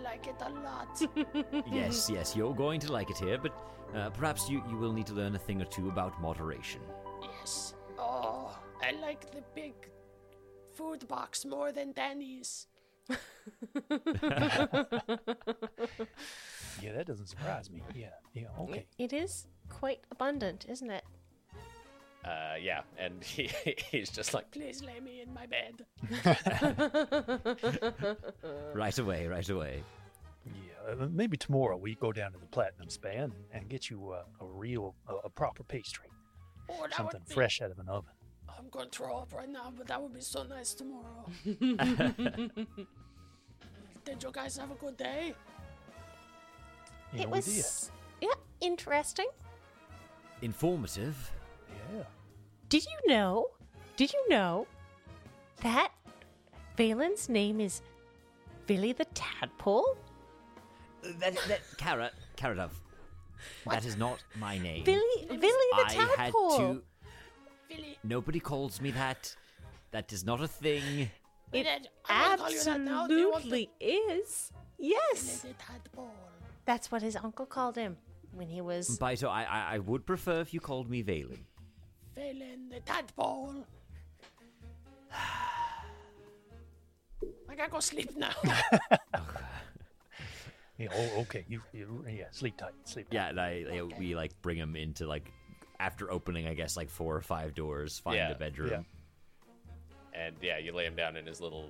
I 0.00 0.02
like 0.02 0.26
it 0.26 0.36
a 0.40 0.50
lot." 0.50 1.02
yes, 1.72 2.08
yes, 2.10 2.34
you're 2.36 2.54
going 2.54 2.80
to 2.80 2.92
like 2.92 3.10
it 3.10 3.18
here, 3.18 3.38
but 3.38 3.52
uh, 3.94 4.10
perhaps 4.10 4.48
you, 4.48 4.62
you 4.68 4.76
will 4.76 4.92
need 4.92 5.06
to 5.06 5.14
learn 5.14 5.34
a 5.34 5.38
thing 5.38 5.60
or 5.60 5.66
two 5.66 5.88
about 5.88 6.20
moderation. 6.20 6.80
yes. 7.22 7.74
Oh, 7.98 8.56
I 8.82 8.92
like 8.92 9.30
the 9.30 9.42
big 9.54 9.74
food 10.72 11.06
box 11.08 11.44
more 11.44 11.70
than 11.72 11.92
Danny's. 11.92 12.66
Yeah, 16.82 16.92
that 16.94 17.06
doesn't 17.06 17.26
surprise 17.26 17.70
me. 17.70 17.82
Yeah, 17.94 18.08
yeah. 18.32 18.46
Okay. 18.60 18.86
It 18.98 19.12
is 19.12 19.46
quite 19.68 20.00
abundant, 20.10 20.64
isn't 20.68 20.90
it? 20.90 21.04
Uh, 22.24 22.54
yeah, 22.60 22.82
and 22.98 23.22
he, 23.34 23.50
he's 23.90 24.10
just 24.10 24.34
like, 24.34 24.50
"Please 24.50 24.82
lay 24.82 25.00
me 25.00 25.22
in 25.22 25.32
my 25.32 25.46
bed." 25.46 25.86
Right 28.74 28.98
away, 28.98 29.26
right 29.26 29.48
away. 29.48 29.82
Yeah, 30.46 31.02
uh, 31.02 31.08
maybe 31.10 31.36
tomorrow 31.36 31.76
we 31.76 31.94
go 31.94 32.12
down 32.12 32.32
to 32.32 32.38
the 32.38 32.46
Platinum 32.46 32.88
Span 32.88 33.32
and 33.52 33.68
get 33.68 33.90
you 33.90 34.10
uh, 34.10 34.22
a 34.40 34.44
real, 34.46 34.94
a, 35.08 35.14
a 35.26 35.30
proper 35.30 35.62
pastry, 35.62 36.06
Oh, 36.70 36.86
something 36.96 37.20
be- 37.28 37.34
fresh 37.34 37.60
out 37.60 37.70
of 37.70 37.78
an 37.78 37.88
oven. 37.88 38.12
I'm 38.48 38.68
going 38.70 38.88
to 38.90 38.96
throw 38.96 39.18
up 39.18 39.32
right 39.32 39.48
now, 39.48 39.72
but 39.76 39.86
that 39.88 40.00
would 40.02 40.14
be 40.14 40.20
so 40.20 40.42
nice 40.44 40.74
tomorrow. 40.74 41.26
Did 41.44 41.58
you 44.22 44.30
guys 44.32 44.56
have 44.56 44.70
a 44.70 44.74
good 44.74 44.96
day? 44.96 45.34
Yeah, 47.12 47.22
it 47.22 47.30
we 47.30 47.36
was 47.38 47.90
yeah, 48.20 48.28
interesting. 48.60 49.26
Informative. 50.42 51.30
Did. 51.90 51.96
Yeah. 51.98 52.04
Did 52.68 52.84
you 52.84 53.12
know? 53.12 53.46
Did 53.96 54.12
you 54.12 54.28
know 54.28 54.66
that 55.62 55.92
Vaelin's 56.78 57.28
name 57.28 57.60
is 57.60 57.82
Billy 58.66 58.92
the 58.92 59.04
Tadpole? 59.06 59.96
That, 61.02 61.36
that, 61.48 61.60
Carrot, 61.76 62.12
Carrot 62.36 62.58
of. 62.58 62.80
That 63.66 63.84
is 63.84 63.96
not 63.96 64.22
my 64.38 64.58
name. 64.58 64.84
Billy, 64.84 65.26
Billy 65.28 65.40
the 65.40 65.84
I 65.86 65.92
had 65.92 66.16
Tadpole. 66.16 66.58
to. 66.58 66.82
Nobody 68.04 68.40
calls 68.40 68.80
me 68.80 68.90
that. 68.92 69.34
That 69.92 70.12
is 70.12 70.24
not 70.24 70.40
a 70.40 70.48
thing. 70.48 71.10
It 71.52 71.66
I'm 72.04 72.38
gonna 72.38 72.38
call 72.38 72.50
you 72.50 72.64
that 72.64 72.80
now. 72.80 73.06
Do 73.06 73.14
you 73.14 73.30
want 73.30 73.44
absolutely 73.44 73.70
is. 73.80 74.52
Yes, 74.78 75.44
that's 76.64 76.92
what 76.92 77.02
his 77.02 77.16
uncle 77.16 77.44
called 77.44 77.76
him 77.76 77.96
when 78.32 78.48
he 78.48 78.60
was. 78.60 78.98
Bito, 78.98 79.28
I, 79.28 79.44
I, 79.44 79.74
I 79.74 79.78
would 79.78 80.06
prefer 80.06 80.40
if 80.40 80.54
you 80.54 80.60
called 80.60 80.88
me 80.88 81.02
Vaelin. 81.02 81.40
Vaelin 82.24 82.68
the 82.70 82.80
tadpole. 82.80 83.66
I 87.48 87.54
gotta 87.56 87.70
go 87.70 87.80
sleep 87.80 88.16
now. 88.16 88.30
Yeah, 90.78 90.88
oh, 90.96 91.20
okay. 91.20 91.44
You, 91.46 91.60
you, 91.74 92.06
yeah, 92.08 92.24
sleep 92.30 92.56
tight. 92.56 92.72
Sleep 92.84 93.10
tight. 93.10 93.14
Yeah, 93.14 93.28
and 93.28 93.38
I, 93.38 93.66
I- 93.70 93.82
we 93.98 94.14
like 94.16 94.32
bring 94.40 94.56
him 94.56 94.76
into 94.76 95.06
like 95.06 95.30
after 95.78 96.10
opening, 96.10 96.46
I 96.46 96.54
guess 96.54 96.74
like 96.74 96.88
four 96.88 97.14
or 97.14 97.20
five 97.20 97.54
doors, 97.54 97.98
find 97.98 98.16
Yeah, 98.16 98.30
a 98.30 98.34
bedroom. 98.34 98.70
yeah. 98.70 98.80
and 100.26 100.34
yeah, 100.40 100.56
you 100.56 100.72
lay 100.72 100.86
him 100.86 100.96
down 100.96 101.18
in 101.18 101.26
his 101.26 101.38
little 101.38 101.68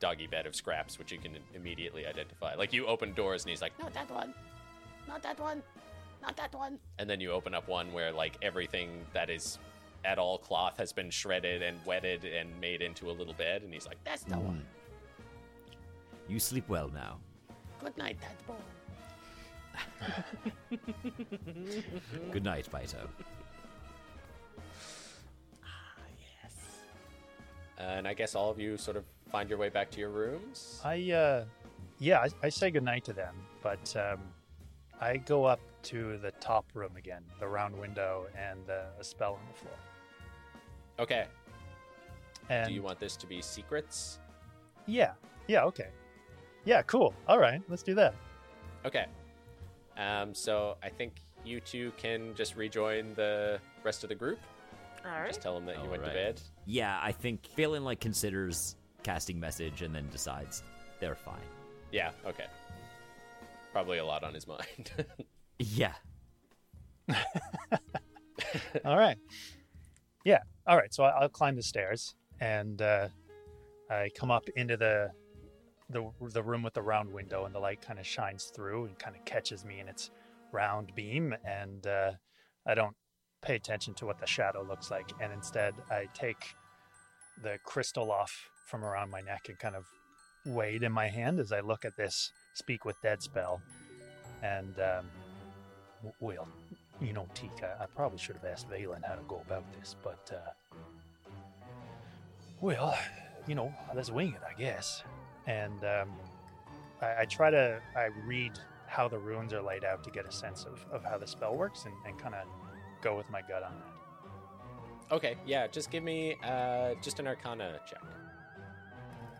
doggy 0.00 0.26
bed 0.26 0.44
of 0.46 0.54
scraps, 0.54 0.98
which 0.98 1.10
you 1.12 1.16
can 1.18 1.38
immediately 1.54 2.06
identify. 2.06 2.54
Like 2.56 2.74
you 2.74 2.84
open 2.86 3.14
doors 3.14 3.42
and 3.42 3.48
he's 3.48 3.62
like, 3.62 3.72
not 3.80 3.94
that 3.94 4.10
one, 4.10 4.34
not 5.08 5.22
that 5.22 5.40
one, 5.40 5.62
not 6.22 6.36
that 6.36 6.54
one. 6.54 6.78
And 6.98 7.08
then 7.08 7.20
you 7.20 7.32
open 7.32 7.54
up 7.54 7.68
one 7.68 7.92
where 7.92 8.12
like 8.12 8.36
everything 8.42 9.04
that 9.12 9.30
is 9.30 9.58
at 10.04 10.18
all 10.18 10.38
cloth 10.38 10.78
has 10.78 10.92
been 10.92 11.10
shredded 11.10 11.62
and 11.62 11.78
wetted 11.84 12.24
and 12.24 12.48
made 12.60 12.82
into 12.82 13.10
a 13.10 13.12
little 13.12 13.34
bed, 13.34 13.62
and 13.62 13.72
he's 13.72 13.86
like, 13.86 13.98
that's 14.04 14.22
the 14.22 14.38
one. 14.38 14.64
You 16.28 16.38
sleep 16.38 16.68
well 16.68 16.90
now. 16.92 17.18
Good 17.82 17.96
night, 17.96 18.18
that 18.20 18.46
boy. 18.46 18.54
Good 22.32 22.44
night, 22.44 22.68
Baito. 22.72 23.08
And 27.78 28.08
I 28.08 28.14
guess 28.14 28.34
all 28.34 28.50
of 28.50 28.58
you 28.58 28.76
sort 28.76 28.96
of 28.96 29.04
find 29.30 29.50
your 29.50 29.58
way 29.58 29.68
back 29.68 29.90
to 29.92 30.00
your 30.00 30.08
rooms. 30.08 30.80
I, 30.84 31.10
uh, 31.10 31.44
yeah, 31.98 32.20
I, 32.20 32.46
I 32.46 32.48
say 32.48 32.70
goodnight 32.70 33.04
to 33.04 33.12
them, 33.12 33.34
but 33.62 33.94
um, 33.96 34.20
I 35.00 35.18
go 35.18 35.44
up 35.44 35.60
to 35.84 36.18
the 36.18 36.30
top 36.32 36.64
room 36.74 36.96
again, 36.96 37.22
the 37.38 37.46
round 37.46 37.78
window 37.78 38.26
and 38.36 38.68
uh, 38.70 38.84
a 38.98 39.04
spell 39.04 39.34
on 39.34 39.40
the 39.52 39.58
floor. 39.58 39.74
Okay. 40.98 41.26
And 42.48 42.68
Do 42.68 42.74
you 42.74 42.82
want 42.82 42.98
this 42.98 43.16
to 43.16 43.26
be 43.26 43.42
secrets? 43.42 44.18
yeah, 44.86 45.12
yeah, 45.48 45.64
okay, 45.64 45.88
yeah, 46.64 46.82
cool. 46.82 47.14
All 47.28 47.38
right, 47.38 47.60
let's 47.68 47.82
do 47.82 47.94
that. 47.94 48.14
Okay. 48.84 49.06
Um, 49.96 50.34
so 50.34 50.76
I 50.82 50.88
think 50.88 51.14
you 51.44 51.60
two 51.60 51.92
can 51.96 52.34
just 52.34 52.56
rejoin 52.56 53.14
the 53.14 53.58
rest 53.84 54.02
of 54.02 54.08
the 54.08 54.14
group. 54.14 54.38
All 55.04 55.10
right. 55.12 55.28
Just 55.28 55.40
tell 55.40 55.54
them 55.54 55.64
that 55.66 55.82
you 55.82 55.88
went 55.88 56.04
to 56.04 56.10
bed. 56.10 56.40
Yeah, 56.66 56.98
I 57.00 57.12
think 57.12 57.48
Vaelin 57.56 57.82
like 57.82 58.00
considers 58.00 58.76
casting 59.02 59.38
message 59.38 59.82
and 59.82 59.94
then 59.94 60.08
decides 60.10 60.62
they're 61.00 61.14
fine. 61.14 61.38
Yeah, 61.92 62.10
okay. 62.26 62.46
Probably 63.76 63.98
a 63.98 64.06
lot 64.06 64.24
on 64.24 64.32
his 64.32 64.46
mind. 64.46 64.90
Yeah. 65.58 65.92
All 68.84 68.96
right, 68.98 69.16
yeah, 70.24 70.40
all 70.66 70.76
right. 70.76 70.92
So 70.92 71.04
I- 71.04 71.20
I'll 71.20 71.28
climb 71.30 71.56
the 71.56 71.62
stairs 71.62 72.14
and 72.40 72.80
uh, 72.82 73.08
I 73.90 74.10
come 74.18 74.30
up 74.30 74.44
into 74.56 74.76
the 74.78 75.10
the 75.90 76.10
the 76.30 76.42
room 76.42 76.62
with 76.62 76.72
the 76.74 76.82
round 76.82 77.10
window, 77.12 77.44
and 77.46 77.54
the 77.54 77.58
light 77.58 77.80
kind 77.82 77.98
of 77.98 78.06
shines 78.06 78.50
through 78.54 78.86
and 78.86 78.98
kind 78.98 79.14
of 79.16 79.24
catches 79.24 79.64
me 79.64 79.80
in 79.80 79.88
its 79.88 80.10
round 80.52 80.94
beam, 80.94 81.34
and 81.44 81.86
uh, 81.86 82.12
I 82.66 82.74
don't 82.74 82.96
pay 83.42 83.56
attention 83.56 83.92
to 83.94 84.06
what 84.06 84.18
the 84.18 84.26
shadow 84.26 84.62
looks 84.62 84.90
like, 84.90 85.10
and 85.22 85.32
instead 85.32 85.74
I 85.90 86.06
take 86.14 86.54
the 87.42 87.58
crystal 87.64 88.10
off 88.10 88.50
from 88.66 88.84
around 88.84 89.10
my 89.10 89.20
neck 89.20 89.46
and 89.48 89.58
kind 89.58 89.74
of 89.76 89.84
weigh 90.46 90.76
it 90.76 90.82
in 90.82 90.92
my 90.92 91.08
hand 91.08 91.40
as 91.40 91.50
I 91.52 91.60
look 91.60 91.84
at 91.84 91.96
this 91.96 92.30
speak 92.56 92.84
with 92.86 93.00
dead 93.02 93.22
spell, 93.22 93.60
and 94.42 94.74
um, 94.80 95.06
well, 96.20 96.48
you 97.00 97.12
know, 97.12 97.26
Teak, 97.34 97.50
I, 97.62 97.84
I 97.84 97.86
probably 97.86 98.18
should 98.18 98.36
have 98.36 98.44
asked 98.44 98.70
Vaelin 98.70 99.04
how 99.04 99.14
to 99.14 99.22
go 99.28 99.42
about 99.46 99.64
this, 99.78 99.94
but 100.02 100.32
uh, 100.34 100.50
well, 102.60 102.96
you 103.46 103.54
know, 103.54 103.72
let's 103.94 104.10
wing 104.10 104.32
it, 104.34 104.40
I 104.48 104.58
guess. 104.58 105.02
And 105.46 105.84
um, 105.84 106.08
I, 107.02 107.22
I 107.22 107.24
try 107.26 107.50
to 107.50 107.80
I 107.94 108.08
read 108.26 108.52
how 108.86 109.06
the 109.08 109.18
runes 109.18 109.52
are 109.52 109.62
laid 109.62 109.84
out 109.84 110.02
to 110.04 110.10
get 110.10 110.26
a 110.26 110.32
sense 110.32 110.64
of, 110.64 110.84
of 110.90 111.04
how 111.04 111.18
the 111.18 111.26
spell 111.26 111.54
works 111.54 111.84
and, 111.84 111.94
and 112.06 112.18
kind 112.18 112.34
of 112.34 112.46
go 113.02 113.16
with 113.16 113.28
my 113.30 113.42
gut 113.42 113.62
on 113.62 113.74
that. 113.74 115.14
okay, 115.14 115.36
yeah, 115.46 115.66
just 115.66 115.90
give 115.90 116.02
me 116.02 116.36
uh, 116.42 116.94
just 117.02 117.20
an 117.20 117.26
Arcana 117.26 117.78
check. 117.88 118.02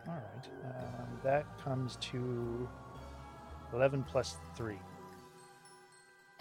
All 0.06 0.14
right, 0.14 0.48
um, 0.64 1.08
that 1.24 1.46
comes 1.64 1.96
to 1.96 2.68
eleven 3.72 4.02
plus 4.04 4.36
three. 4.56 4.78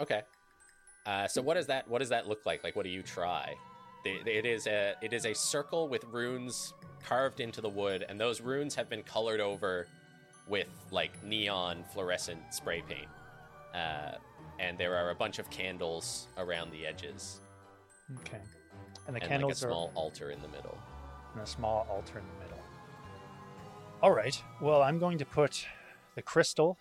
Okay. 0.00 0.22
Uh, 1.06 1.26
so 1.28 1.40
what 1.40 1.54
does 1.54 1.66
that 1.66 1.86
what 1.88 2.00
does 2.00 2.08
that 2.08 2.28
look 2.28 2.44
like? 2.46 2.64
Like, 2.64 2.76
what 2.76 2.84
do 2.84 2.90
you 2.90 3.02
try? 3.02 3.54
It 4.04 4.46
is 4.46 4.66
a 4.66 4.94
it 5.02 5.12
is 5.12 5.26
a 5.26 5.34
circle 5.34 5.88
with 5.88 6.04
runes 6.12 6.72
carved 7.04 7.40
into 7.40 7.60
the 7.60 7.68
wood, 7.68 8.04
and 8.08 8.20
those 8.20 8.40
runes 8.40 8.74
have 8.74 8.88
been 8.88 9.02
colored 9.02 9.40
over 9.40 9.86
with 10.48 10.68
like 10.92 11.22
neon 11.24 11.84
fluorescent 11.92 12.38
spray 12.50 12.82
paint. 12.88 13.08
Uh, 13.74 14.12
and 14.58 14.78
there 14.78 14.94
are 14.96 15.10
a 15.10 15.14
bunch 15.14 15.38
of 15.38 15.50
candles 15.50 16.28
around 16.38 16.70
the 16.70 16.86
edges, 16.86 17.40
Okay, 18.20 18.40
and 19.06 19.14
the 19.16 19.20
and 19.20 19.28
candles 19.28 19.62
like 19.62 19.70
a 19.70 19.72
are 19.72 19.72
small 19.72 19.92
altar 19.94 20.30
in 20.30 20.40
the 20.40 20.48
middle. 20.48 20.78
and 21.34 21.42
a 21.42 21.46
small 21.46 21.86
altar 21.90 22.18
in 22.18 22.24
the 22.38 22.44
middle. 22.44 22.62
All 24.02 24.12
right. 24.12 24.40
Well, 24.60 24.82
I'm 24.82 24.98
going 24.98 25.18
to 25.18 25.24
put 25.26 25.66
the 26.14 26.22
crystal 26.22 26.78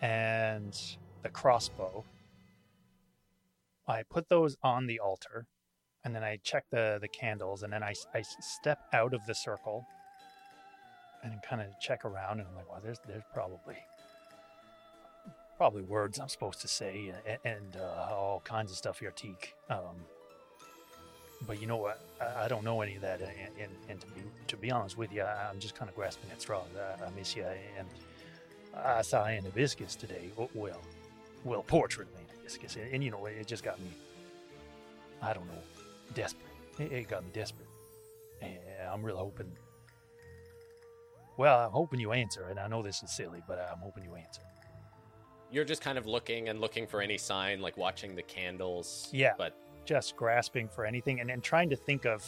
and 0.00 0.78
the 1.22 1.28
crossbow. 1.28 2.04
I 3.86 4.02
put 4.02 4.28
those 4.28 4.56
on 4.62 4.86
the 4.86 5.00
altar, 5.00 5.46
and 6.04 6.14
then 6.14 6.22
I 6.22 6.38
check 6.42 6.64
the 6.70 6.98
the 7.00 7.08
candles, 7.08 7.62
and 7.62 7.72
then 7.72 7.82
I, 7.82 7.94
I 8.14 8.22
step 8.22 8.78
out 8.92 9.14
of 9.14 9.26
the 9.26 9.34
circle 9.34 9.84
and 11.22 11.34
kind 11.42 11.60
of 11.60 11.68
check 11.80 12.04
around, 12.04 12.40
and 12.40 12.48
I'm 12.48 12.56
like, 12.56 12.70
well, 12.70 12.80
there's 12.82 12.98
there's 13.06 13.24
probably 13.34 13.76
probably 15.56 15.82
words 15.82 16.18
I'm 16.18 16.28
supposed 16.28 16.60
to 16.62 16.68
say, 16.68 17.12
and, 17.26 17.38
and 17.44 17.76
uh, 17.76 18.14
all 18.14 18.40
kinds 18.44 18.70
of 18.70 18.78
stuff 18.78 19.00
here, 19.00 19.10
Teak. 19.10 19.54
Um, 19.68 19.96
but 21.46 21.60
you 21.60 21.66
know 21.66 21.76
what? 21.76 22.00
I, 22.20 22.44
I 22.44 22.48
don't 22.48 22.64
know 22.64 22.80
any 22.80 22.96
of 22.96 23.02
that, 23.02 23.20
and, 23.20 23.30
and, 23.58 23.70
and 23.88 24.00
to 24.00 24.06
be 24.06 24.22
to 24.48 24.56
be 24.56 24.70
honest 24.70 24.96
with 24.96 25.12
you, 25.12 25.22
I, 25.22 25.48
I'm 25.50 25.58
just 25.58 25.74
kind 25.74 25.88
of 25.88 25.94
grasping 25.96 26.30
at 26.30 26.40
straws. 26.40 26.68
I, 26.78 27.04
I 27.04 27.10
miss 27.10 27.34
you, 27.36 27.44
and 27.78 27.88
I 28.74 29.02
saw 29.02 29.24
an 29.24 29.44
hibiscus 29.44 29.94
today. 29.96 30.30
Well, 30.54 30.80
well, 31.44 31.62
portrait 31.62 32.08
of 32.08 32.14
an 32.14 32.26
hibiscus, 32.36 32.76
and, 32.76 32.92
and 32.92 33.04
you 33.04 33.10
know, 33.10 33.26
it 33.26 33.46
just 33.46 33.64
got 33.64 33.78
me. 33.80 33.90
I 35.22 35.32
don't 35.32 35.46
know, 35.46 35.62
desperate. 36.14 36.46
It, 36.78 36.92
it 36.92 37.08
got 37.08 37.24
me 37.24 37.30
desperate. 37.32 37.68
And 38.42 38.58
I'm 38.90 39.02
really 39.02 39.18
hoping. 39.18 39.50
Well, 41.36 41.66
I'm 41.66 41.72
hoping 41.72 42.00
you 42.00 42.12
answer, 42.12 42.46
and 42.50 42.58
I 42.58 42.68
know 42.68 42.82
this 42.82 43.02
is 43.02 43.10
silly, 43.10 43.42
but 43.46 43.58
I'm 43.72 43.78
hoping 43.78 44.04
you 44.04 44.14
answer. 44.14 44.42
You're 45.50 45.64
just 45.64 45.82
kind 45.82 45.98
of 45.98 46.06
looking 46.06 46.48
and 46.48 46.60
looking 46.60 46.86
for 46.86 47.00
any 47.00 47.18
sign, 47.18 47.60
like 47.60 47.76
watching 47.76 48.14
the 48.14 48.22
candles. 48.22 49.08
Yeah. 49.12 49.32
But 49.36 49.56
just 49.84 50.16
grasping 50.16 50.68
for 50.68 50.84
anything 50.84 51.20
and, 51.20 51.30
and 51.30 51.42
trying 51.42 51.68
to 51.70 51.76
think 51.76 52.06
of 52.06 52.24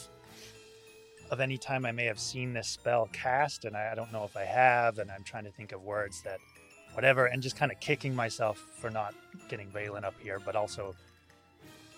of 1.33 1.41
any 1.41 1.57
time 1.57 1.83
I 1.85 1.91
may 1.91 2.05
have 2.05 2.19
seen 2.19 2.53
this 2.53 2.69
spell 2.69 3.09
cast, 3.11 3.65
and 3.65 3.75
I, 3.75 3.91
I 3.91 3.95
don't 3.95 4.13
know 4.13 4.23
if 4.23 4.37
I 4.37 4.43
have, 4.43 4.99
and 4.99 5.11
I'm 5.11 5.23
trying 5.23 5.43
to 5.45 5.51
think 5.51 5.71
of 5.71 5.81
words 5.81 6.21
that, 6.21 6.37
whatever, 6.93 7.25
and 7.25 7.41
just 7.41 7.57
kind 7.57 7.71
of 7.71 7.79
kicking 7.79 8.15
myself 8.15 8.59
for 8.79 8.91
not 8.91 9.15
getting 9.49 9.67
Vaelin 9.71 10.03
up 10.03 10.13
here, 10.21 10.39
but 10.39 10.55
also, 10.55 10.95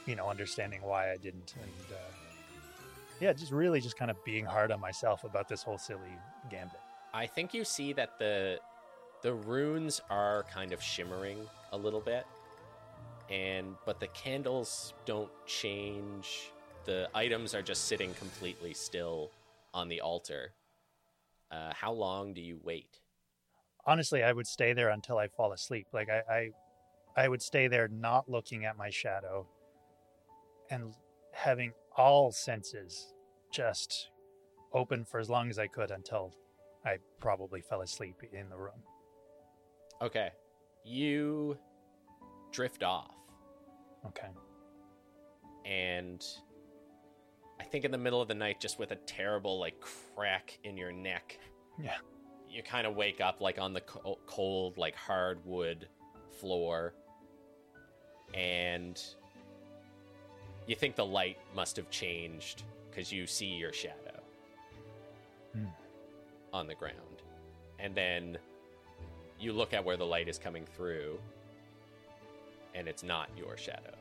you 0.05 0.15
know, 0.15 0.29
understanding 0.29 0.81
why 0.81 1.11
I 1.11 1.17
didn't, 1.17 1.53
and 1.61 1.91
uh, 1.91 1.97
yeah, 3.19 3.33
just 3.33 3.51
really 3.51 3.81
just 3.81 3.97
kind 3.97 4.09
of 4.09 4.17
being 4.23 4.45
hard 4.45 4.71
on 4.71 4.79
myself 4.79 5.25
about 5.25 5.49
this 5.49 5.61
whole 5.61 5.77
silly 5.77 6.17
gambit. 6.49 6.79
I 7.13 7.27
think 7.27 7.53
you 7.53 7.65
see 7.65 7.93
that 7.93 8.17
the 8.17 8.59
the 9.21 9.33
runes 9.33 10.01
are 10.09 10.45
kind 10.53 10.71
of 10.71 10.81
shimmering 10.81 11.39
a 11.73 11.77
little 11.77 12.01
bit, 12.01 12.25
and 13.29 13.75
but 13.85 13.99
the 13.99 14.07
candles 14.07 14.93
don't 15.05 15.31
change. 15.45 16.51
The 16.85 17.09
items 17.13 17.55
are 17.55 17.61
just 17.61 17.85
sitting 17.85 18.13
completely 18.13 18.73
still 18.73 19.31
on 19.73 19.89
the 19.89 20.01
altar. 20.01 20.53
Uh, 21.51 21.73
how 21.73 21.91
long 21.91 22.33
do 22.33 22.41
you 22.41 22.59
wait? 22.63 22.99
honestly 23.85 24.23
i 24.23 24.31
would 24.31 24.47
stay 24.47 24.73
there 24.73 24.89
until 24.89 25.17
i 25.17 25.27
fall 25.27 25.53
asleep. 25.53 25.87
Like 25.93 26.09
I, 26.09 26.21
I 26.29 26.49
i 27.23 27.27
would 27.27 27.41
stay 27.41 27.67
there 27.67 27.87
not 27.87 28.29
looking 28.29 28.65
at 28.65 28.77
my 28.77 28.89
shadow 28.89 29.47
and 30.69 30.93
having 31.33 31.71
all 31.95 32.31
senses 32.31 33.13
just 33.51 34.09
open 34.73 35.05
for 35.05 35.19
as 35.19 35.29
long 35.29 35.49
as 35.49 35.59
i 35.59 35.67
could 35.67 35.91
until 35.91 36.33
i 36.85 36.97
probably 37.19 37.61
fell 37.61 37.81
asleep 37.81 38.15
in 38.33 38.49
the 38.49 38.57
room. 38.57 38.81
Okay, 40.01 40.29
you 40.83 41.57
drift 42.51 42.83
off, 42.83 43.15
okay. 44.05 44.27
And 45.65 46.25
think 47.75 47.83
in 47.83 47.91
the 47.91 47.97
middle 47.97 48.21
of 48.21 48.29
the 48.29 48.33
night, 48.33 48.61
just 48.61 48.79
with 48.79 48.91
a 48.91 48.95
terrible 48.95 49.59
like 49.59 49.77
crack 49.81 50.57
in 50.63 50.77
your 50.77 50.93
neck, 50.93 51.37
yeah 51.77 51.97
you 52.49 52.63
kind 52.63 52.87
of 52.87 52.95
wake 52.95 53.19
up 53.19 53.41
like 53.41 53.59
on 53.59 53.73
the 53.73 53.81
co- 53.81 54.17
cold 54.27 54.77
like 54.77 54.95
hardwood 54.95 55.89
floor 56.39 56.93
and 58.33 59.03
you 60.65 60.73
think 60.73 60.95
the 60.95 61.05
light 61.05 61.37
must 61.53 61.75
have 61.75 61.89
changed 61.89 62.63
because 62.89 63.11
you 63.11 63.27
see 63.27 63.47
your 63.47 63.73
shadow 63.73 64.21
Hmm. 65.53 65.65
on 66.53 66.67
the 66.67 66.75
ground 66.75 67.23
And 67.79 67.93
then 67.93 68.37
you 69.37 69.51
look 69.51 69.73
at 69.73 69.83
where 69.83 69.97
the 69.97 70.05
light 70.05 70.29
is 70.29 70.37
coming 70.37 70.65
through, 70.77 71.19
and 72.73 72.87
it's 72.87 73.03
not 73.03 73.27
your 73.37 73.57
shadow. 73.57 73.95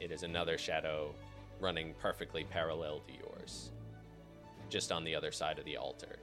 It 0.00 0.10
is 0.10 0.24
another 0.24 0.58
shadow 0.58 1.14
running 1.60 1.94
perfectly 2.00 2.44
parallel 2.44 3.00
to 3.00 3.12
yours, 3.14 3.70
just 4.68 4.92
on 4.92 5.04
the 5.04 5.14
other 5.14 5.32
side 5.32 5.58
of 5.58 5.64
the 5.64 5.76
altar. 5.76 6.18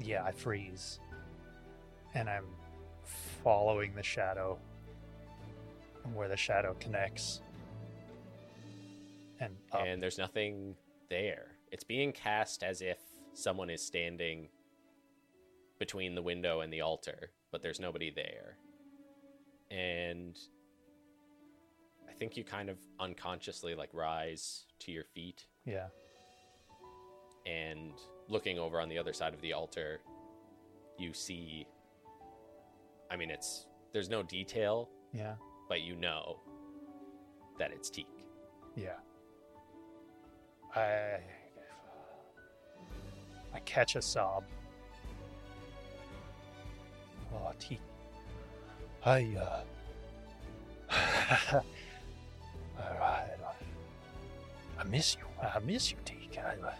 Yeah, 0.00 0.24
I 0.24 0.32
freeze. 0.32 1.00
And 2.14 2.28
I'm 2.28 2.46
following 3.42 3.94
the 3.94 4.02
shadow 4.02 4.58
and 6.04 6.14
where 6.14 6.28
the 6.28 6.36
shadow 6.36 6.74
connects. 6.80 7.40
And 9.38 9.56
up. 9.72 9.82
and 9.86 10.02
there's 10.02 10.18
nothing 10.18 10.74
there. 11.08 11.52
It's 11.70 11.84
being 11.84 12.12
cast 12.12 12.62
as 12.62 12.82
if 12.82 12.98
someone 13.32 13.70
is 13.70 13.82
standing 13.82 14.48
between 15.78 16.14
the 16.14 16.22
window 16.22 16.60
and 16.60 16.72
the 16.72 16.82
altar, 16.82 17.30
but 17.50 17.62
there's 17.62 17.80
nobody 17.80 18.10
there. 18.10 18.56
And 19.70 20.38
think 22.20 22.36
you 22.36 22.44
kind 22.44 22.68
of 22.68 22.76
unconsciously 23.00 23.74
like 23.74 23.88
rise 23.94 24.66
to 24.78 24.92
your 24.92 25.04
feet 25.04 25.46
yeah. 25.64 25.86
and 27.46 27.94
looking 28.28 28.58
over 28.58 28.78
on 28.78 28.90
the 28.90 28.98
other 28.98 29.14
side 29.14 29.32
of 29.32 29.40
the 29.40 29.54
altar, 29.54 30.00
you 30.98 31.14
see 31.14 31.66
I 33.10 33.16
mean 33.16 33.30
it's 33.30 33.66
there's 33.92 34.10
no 34.10 34.22
detail, 34.22 34.88
Yeah. 35.12 35.34
but 35.68 35.80
you 35.80 35.96
know 35.96 36.36
that 37.58 37.72
it's 37.72 37.88
Teak. 37.90 38.06
Yeah. 38.76 38.98
I 40.76 41.18
I 43.54 43.58
catch 43.64 43.96
a 43.96 44.02
sob. 44.02 44.44
Oh, 47.34 47.50
T. 47.58 47.80
I 49.04 49.64
uh. 50.90 51.60
I, 54.78 54.84
miss 54.84 55.16
you. 55.16 55.26
I 55.42 55.58
miss 55.60 55.90
you, 55.90 55.96
Teak. 56.04 56.38
I, 56.38 56.66
uh, 56.66 56.72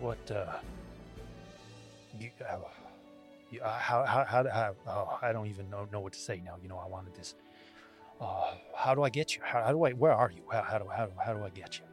what 0.00 0.30
uh. 0.30 0.58
You, 2.18 2.30
uh, 2.48 2.56
you, 3.50 3.60
uh, 3.60 3.78
how, 3.78 4.04
how, 4.04 4.24
how, 4.24 4.44
how, 4.44 4.74
oh, 4.86 5.18
I 5.20 5.32
don't 5.32 5.48
even 5.48 5.68
know, 5.68 5.86
know 5.92 6.00
what 6.00 6.14
to 6.14 6.18
say 6.18 6.40
now. 6.44 6.56
You 6.62 6.68
know, 6.68 6.78
I 6.78 6.88
wanted 6.88 7.14
this. 7.14 7.34
Uh, 8.20 8.54
how 8.74 8.94
do 8.94 9.02
I 9.02 9.10
get 9.10 9.36
you? 9.36 9.42
How, 9.44 9.62
how 9.64 9.72
do 9.72 9.84
I? 9.84 9.92
Where 9.92 10.12
are 10.12 10.30
you? 10.30 10.42
How, 10.50 10.62
how 10.62 10.78
do 10.78 10.88
how, 10.88 11.08
how 11.22 11.34
do 11.34 11.44
I 11.44 11.50
get 11.50 11.78
you? 11.78 11.84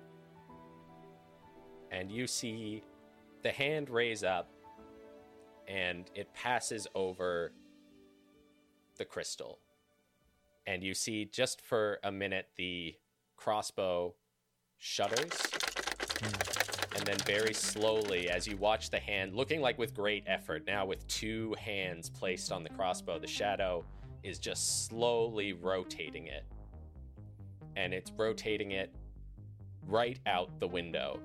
and 1.93 2.11
you 2.11 2.25
see 2.25 2.83
the 3.43 3.51
hand 3.51 3.89
raise 3.89 4.23
up 4.23 4.49
and 5.67 6.09
it 6.15 6.33
passes 6.33 6.87
over 6.95 7.53
the 8.97 9.05
crystal. 9.05 9.59
And 10.65 10.83
you 10.83 10.93
see 10.93 11.25
just 11.25 11.61
for 11.61 11.99
a 12.03 12.11
minute 12.11 12.47
the 12.55 12.95
crossbow 13.35 14.15
shudders. 14.77 15.33
Hmm. 16.21 16.95
And 16.95 17.05
then 17.05 17.17
very 17.25 17.53
slowly, 17.53 18.29
as 18.29 18.47
you 18.47 18.55
watch 18.57 18.89
the 18.89 18.99
hand, 18.99 19.33
looking 19.33 19.61
like 19.61 19.77
with 19.77 19.93
great 19.93 20.23
effort, 20.27 20.63
now 20.65 20.85
with 20.85 21.05
two 21.07 21.55
hands 21.59 22.09
placed 22.09 22.51
on 22.51 22.63
the 22.63 22.69
crossbow, 22.69 23.19
the 23.19 23.27
shadow 23.27 23.83
is 24.21 24.39
just 24.39 24.87
slowly 24.87 25.53
rotating 25.53 26.27
it. 26.27 26.45
And 27.75 27.93
it's 27.93 28.11
rotating 28.11 28.71
it 28.71 28.93
right 29.87 30.19
out 30.25 30.49
the 30.59 30.67
window 30.67 31.19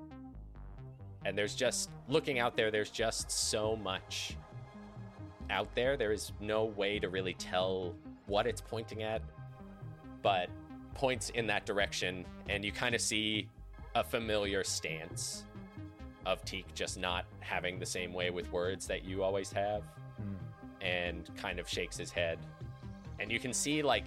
and 1.24 1.36
there's 1.36 1.54
just 1.54 1.90
looking 2.08 2.38
out 2.38 2.56
there 2.56 2.70
there's 2.70 2.90
just 2.90 3.30
so 3.30 3.76
much 3.76 4.36
out 5.50 5.68
there 5.74 5.96
there 5.96 6.12
is 6.12 6.32
no 6.40 6.64
way 6.64 6.98
to 6.98 7.08
really 7.08 7.34
tell 7.34 7.94
what 8.28 8.46
it's 8.46 8.60
pointing 8.60 9.02
at 9.02 9.20
but 10.22 10.48
points 10.94 11.30
in 11.30 11.46
that 11.46 11.66
direction 11.66 12.24
and 12.48 12.64
you 12.64 12.72
kind 12.72 12.94
of 12.94 13.00
see 13.00 13.48
a 13.94 14.04
familiar 14.04 14.62
stance 14.62 15.44
of 16.26 16.44
Teak 16.44 16.66
just 16.74 16.98
not 16.98 17.24
having 17.40 17.78
the 17.78 17.86
same 17.86 18.12
way 18.12 18.30
with 18.30 18.50
words 18.52 18.86
that 18.86 19.04
you 19.04 19.22
always 19.22 19.50
have 19.52 19.82
hmm. 20.16 20.84
and 20.84 21.30
kind 21.36 21.58
of 21.58 21.68
shakes 21.68 21.96
his 21.96 22.10
head. 22.10 22.38
And 23.18 23.32
you 23.32 23.40
can 23.40 23.52
see 23.52 23.82
like 23.82 24.04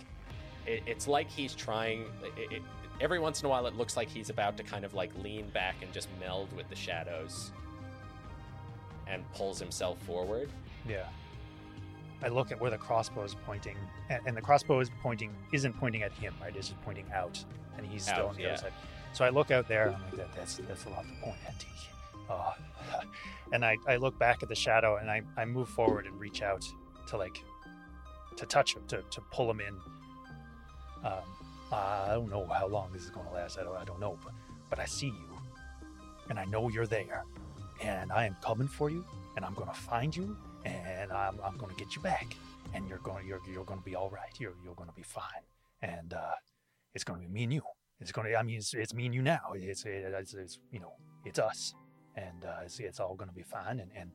it, 0.67 0.83
it's 0.85 1.07
like 1.07 1.29
he's 1.29 1.55
trying 1.55 2.05
it, 2.37 2.51
it, 2.51 2.61
every 2.99 3.19
once 3.19 3.41
in 3.41 3.47
a 3.47 3.49
while 3.49 3.65
it 3.65 3.75
looks 3.75 3.97
like 3.97 4.07
he's 4.07 4.29
about 4.29 4.55
to 4.57 4.63
kind 4.63 4.85
of 4.85 4.93
like 4.93 5.11
lean 5.23 5.49
back 5.49 5.75
and 5.81 5.91
just 5.91 6.07
meld 6.19 6.55
with 6.55 6.69
the 6.69 6.75
shadows 6.75 7.51
and 9.07 9.29
pulls 9.33 9.59
himself 9.59 9.97
forward. 10.03 10.49
Yeah. 10.87 11.07
I 12.23 12.27
look 12.27 12.51
at 12.51 12.59
where 12.59 12.71
the 12.71 12.77
crossbow 12.77 13.23
is 13.23 13.35
pointing, 13.45 13.77
and, 14.09 14.21
and 14.25 14.37
the 14.37 14.41
crossbow 14.41 14.79
is 14.79 14.89
pointing 15.01 15.35
isn't 15.51 15.73
pointing 15.73 16.03
at 16.03 16.11
him, 16.13 16.33
right? 16.41 16.55
It's 16.55 16.69
just 16.69 16.81
pointing 16.83 17.05
out, 17.13 17.43
and 17.77 17.85
he's 17.85 18.03
still 18.03 18.15
Out, 18.15 18.29
on 18.29 18.35
the 18.35 18.43
yeah. 18.43 18.49
other 18.49 18.57
side. 18.57 18.73
So 19.13 19.25
I 19.25 19.29
look 19.29 19.51
out 19.51 19.67
there. 19.67 19.87
And 19.87 19.95
I'm 19.95 20.01
like, 20.03 20.15
that, 20.17 20.33
that's 20.35 20.57
that's 20.67 20.85
a 20.85 20.89
lot 20.89 21.03
to 21.03 21.25
point 21.25 21.37
at. 21.47 21.65
Oh. 22.29 22.53
And 23.53 23.65
I, 23.65 23.75
I 23.85 23.97
look 23.97 24.17
back 24.17 24.43
at 24.43 24.47
the 24.47 24.55
shadow, 24.55 24.95
and 24.95 25.11
I, 25.11 25.23
I 25.35 25.43
move 25.43 25.67
forward 25.67 26.05
and 26.05 26.17
reach 26.17 26.41
out 26.41 26.65
to 27.07 27.17
like 27.17 27.43
to 28.37 28.45
touch 28.45 28.75
him, 28.75 28.83
to, 28.87 29.03
to 29.09 29.21
pull 29.29 29.51
him 29.51 29.59
in. 29.59 29.75
Um, 31.05 31.19
I 31.69 32.07
don't 32.11 32.29
know 32.29 32.45
how 32.45 32.67
long 32.67 32.89
this 32.93 33.03
is 33.03 33.09
going 33.09 33.27
to 33.27 33.33
last. 33.33 33.59
I 33.59 33.63
don't 33.63 33.75
I 33.75 33.83
don't 33.83 33.99
know, 33.99 34.17
but 34.23 34.33
but 34.69 34.79
I 34.79 34.85
see 34.85 35.07
you, 35.07 35.37
and 36.29 36.39
I 36.39 36.45
know 36.45 36.69
you're 36.69 36.87
there, 36.87 37.25
and 37.81 38.09
I 38.13 38.25
am 38.25 38.37
coming 38.41 38.69
for 38.69 38.89
you, 38.89 39.03
and 39.35 39.43
I'm 39.43 39.53
going 39.53 39.67
to 39.67 39.75
find 39.75 40.15
you, 40.15 40.37
and 40.65 41.11
I'm, 41.11 41.39
I'm 41.43 41.57
going 41.57 41.75
to 41.75 41.83
get 41.83 41.95
you 41.95 42.01
back, 42.01 42.35
and 42.73 42.87
you're 42.87 42.99
going 42.99 43.27
you're 43.27 43.41
you're 43.51 43.65
going 43.65 43.79
to 43.79 43.85
be 43.85 43.95
all 43.95 44.09
right. 44.09 44.39
You're 44.39 44.53
you're 44.63 44.75
going 44.75 44.89
to 44.89 44.95
be 44.95 45.03
fine, 45.03 45.43
and 45.81 46.13
uh, 46.13 46.35
it's 46.93 47.03
going 47.03 47.21
to 47.21 47.27
be 47.27 47.31
me 47.31 47.43
and 47.43 47.53
you. 47.53 47.61
It's 47.99 48.11
going 48.11 48.27
to 48.27 48.35
I 48.35 48.43
mean 48.43 48.57
it's, 48.57 48.73
it's 48.73 48.93
me 48.93 49.05
and 49.05 49.15
you 49.15 49.21
now. 49.21 49.53
It's, 49.55 49.85
it's 49.85 50.33
it's 50.33 50.59
you 50.71 50.79
know 50.79 50.93
it's 51.25 51.39
us, 51.39 51.73
and 52.15 52.45
uh, 52.45 52.63
it's, 52.65 52.79
it's 52.79 52.99
all 52.99 53.15
going 53.15 53.29
to 53.29 53.35
be 53.35 53.43
fine. 53.43 53.79
And 53.79 53.91
and 53.95 54.11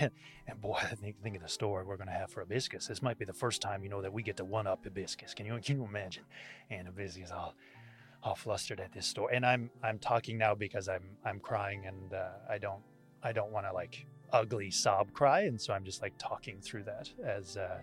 and, 0.00 0.10
and 0.46 0.60
boy, 0.60 0.78
I 0.80 0.94
think 0.94 1.22
think 1.22 1.36
of 1.36 1.42
the 1.42 1.48
story 1.48 1.84
we're 1.84 1.96
going 1.96 2.08
to 2.08 2.14
have 2.14 2.30
for 2.30 2.40
Hibiscus. 2.40 2.86
This 2.86 3.02
might 3.02 3.18
be 3.18 3.24
the 3.24 3.32
first 3.32 3.62
time 3.62 3.82
you 3.82 3.88
know 3.88 4.02
that 4.02 4.12
we 4.12 4.22
get 4.22 4.36
to 4.38 4.44
one 4.44 4.66
up 4.66 4.84
Hibiscus. 4.84 5.34
Can 5.34 5.46
you 5.46 5.58
can 5.62 5.76
you 5.76 5.84
imagine? 5.84 6.24
And 6.70 6.86
Hibiscus 6.86 7.30
all 7.30 7.54
all 8.22 8.34
flustered 8.36 8.78
at 8.80 8.92
this 8.92 9.06
story, 9.06 9.34
and 9.36 9.44
I'm 9.44 9.70
I'm 9.82 9.98
talking 9.98 10.38
now 10.38 10.54
because 10.54 10.88
I'm 10.88 11.16
I'm 11.24 11.40
crying, 11.40 11.86
and 11.86 12.14
uh, 12.14 12.28
I 12.48 12.58
don't 12.58 12.82
I 13.22 13.32
don't 13.32 13.52
want 13.52 13.66
to 13.66 13.72
like 13.72 14.06
ugly 14.32 14.70
sob 14.70 15.12
cry, 15.12 15.42
and 15.42 15.60
so 15.60 15.72
I'm 15.72 15.84
just 15.84 16.02
like 16.02 16.14
talking 16.18 16.58
through 16.60 16.84
that 16.84 17.10
as 17.24 17.56
uh, 17.56 17.78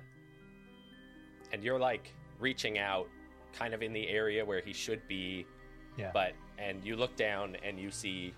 and 1.52 1.64
you're 1.64 1.80
like 1.80 2.14
reaching 2.40 2.78
out 2.80 3.08
kind 3.54 3.74
of 3.74 3.82
in 3.82 3.94
the 3.94 4.08
area 4.08 4.46
where 4.46 4.62
he 4.62 4.72
should 4.74 5.08
be 5.08 5.46
Yeah. 5.98 6.12
but 6.14 6.34
and 6.58 6.84
you 6.84 6.96
look 6.96 7.16
down 7.16 7.56
and 7.64 7.80
you 7.80 7.90
see 7.92 8.34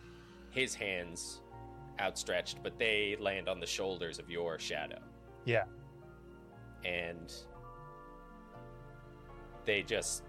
his 0.52 0.74
hands 0.76 1.42
outstretched 2.00 2.64
but 2.64 2.78
they 2.80 3.16
land 3.20 3.48
on 3.50 3.60
the 3.60 3.66
shoulders 3.68 4.20
of 4.20 4.30
your 4.30 4.58
shadow. 4.60 5.00
Yeah. 5.46 5.66
And 6.86 7.32
they 9.66 9.84
just 9.84 10.24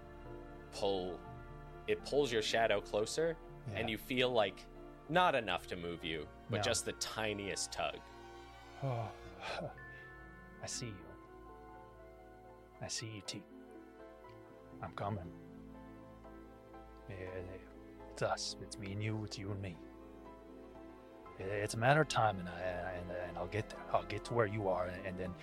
pull 0.73 1.19
it 1.87 2.03
pulls 2.05 2.31
your 2.31 2.41
shadow 2.41 2.79
closer 2.81 3.35
and 3.75 3.89
you 3.89 3.97
feel 3.97 4.29
like 4.29 4.65
not 5.13 5.35
enough 5.35 5.67
to 5.67 5.75
move 5.75 6.03
you 6.03 6.25
but 6.49 6.57
No. 6.57 6.63
just 6.63 6.85
the 6.85 6.93
tiniest 6.93 7.71
tug 7.71 7.97
Oh, 8.83 9.07
I 10.63 10.65
see 10.65 10.87
you. 10.87 11.05
I 12.81 12.87
see 12.89 13.05
you, 13.15 13.21
T. 13.25 13.41
I'm 14.81 14.91
coming. 14.91 15.23
Yeah, 17.09 17.15
it's 18.11 18.21
us. 18.21 18.57
It's 18.61 18.77
me 18.77 18.91
and 18.91 19.01
you. 19.01 19.23
It's 19.23 19.37
you 19.37 19.51
and 19.51 19.61
me. 19.61 19.77
It- 21.39 21.45
It's 21.63 21.75
a 21.75 21.77
matter 21.77 22.01
of 22.01 22.09
time, 22.09 22.39
and 22.39 22.49
I 22.49 22.59
and, 22.99 23.11
and 23.29 23.37
I'll 23.37 23.47
get 23.47 23.69
there. 23.69 23.79
I'll 23.93 24.03
get 24.03 24.25
to 24.25 24.33
where 24.33 24.47
you 24.47 24.67
are, 24.67 24.87
and, 24.87 25.05
and 25.05 25.17
then 25.17 25.33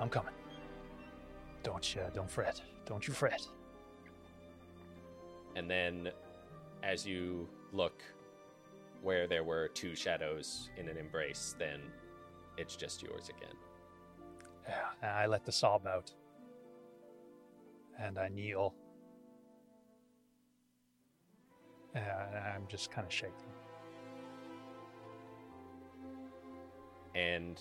I'm 0.00 0.08
coming. 0.08 0.32
Don't 1.62 1.94
you? 1.94 2.00
Don't 2.14 2.30
fret. 2.30 2.62
Don't 2.86 3.06
you 3.06 3.12
fret. 3.12 3.46
and 5.56 5.68
then 5.70 6.10
as 6.82 7.04
you 7.06 7.46
look 7.72 8.02
where 9.02 9.26
there 9.26 9.44
were 9.44 9.68
two 9.68 9.94
shadows 9.94 10.70
in 10.76 10.88
an 10.88 10.96
embrace 10.96 11.54
then 11.58 11.80
it's 12.56 12.74
just 12.76 13.02
yours 13.02 13.28
again. 13.28 13.54
Yeah, 14.68 15.14
I 15.14 15.26
let 15.26 15.44
the 15.44 15.52
sob 15.52 15.86
out, 15.86 16.12
and 17.98 18.18
I 18.18 18.28
kneel, 18.28 18.74
and 21.94 22.04
I'm 22.04 22.66
just 22.68 22.90
kind 22.90 23.06
of 23.06 23.12
shaking. 23.12 23.52
and 27.18 27.60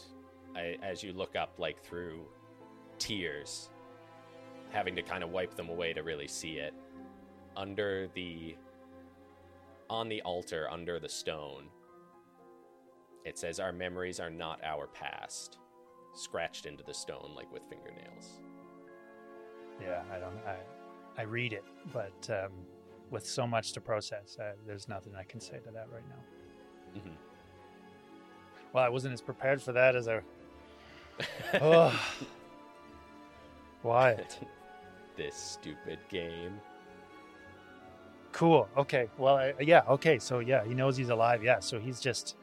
I, 0.55 0.77
as 0.83 1.03
you 1.03 1.13
look 1.13 1.35
up 1.35 1.53
like 1.57 1.81
through 1.83 2.21
tears 2.99 3.69
having 4.69 4.95
to 4.95 5.01
kind 5.01 5.23
of 5.23 5.31
wipe 5.31 5.55
them 5.55 5.69
away 5.69 5.93
to 5.93 6.03
really 6.03 6.27
see 6.27 6.53
it 6.53 6.73
under 7.55 8.07
the 8.13 8.55
on 9.89 10.09
the 10.09 10.21
altar 10.23 10.67
under 10.71 10.99
the 10.99 11.09
stone 11.09 11.69
It 13.25 13.37
says, 13.37 13.59
Our 13.59 13.71
memories 13.73 14.19
are 14.19 14.29
not 14.29 14.63
our 14.63 14.87
past. 14.87 15.57
Scratched 16.15 16.65
into 16.65 16.83
the 16.83 16.93
stone 16.93 17.33
like 17.35 17.51
with 17.51 17.63
fingernails. 17.69 18.39
Yeah, 19.81 20.01
I 20.11 20.17
don't. 20.19 20.37
I 20.47 20.57
I 21.17 21.23
read 21.23 21.53
it, 21.53 21.63
but 21.93 22.29
um, 22.29 22.51
with 23.11 23.25
so 23.27 23.45
much 23.47 23.73
to 23.73 23.81
process, 23.81 24.37
uh, 24.39 24.53
there's 24.65 24.87
nothing 24.87 25.13
I 25.15 25.23
can 25.23 25.39
say 25.39 25.59
to 25.59 25.71
that 25.71 25.87
right 25.91 26.03
now. 26.09 26.99
Mhm. 27.01 27.15
Well, 28.73 28.83
I 28.83 28.89
wasn't 28.89 29.13
as 29.13 29.21
prepared 29.21 29.61
for 29.61 29.73
that 29.73 29.95
as 29.95 30.07
I. 30.07 30.21
oh. 31.61 31.99
Why? 33.83 34.25
this 35.17 35.35
stupid 35.35 35.99
game. 36.09 36.59
Cool. 38.31 38.67
Okay. 38.77 39.09
Well, 39.17 39.37
I, 39.37 39.53
yeah. 39.59 39.81
Okay. 39.89 40.19
So 40.19 40.39
yeah, 40.39 40.63
he 40.65 40.73
knows 40.73 40.95
he's 40.97 41.09
alive. 41.09 41.43
Yeah. 41.43 41.59
So 41.59 41.79
he's 41.79 41.99
just, 41.99 42.35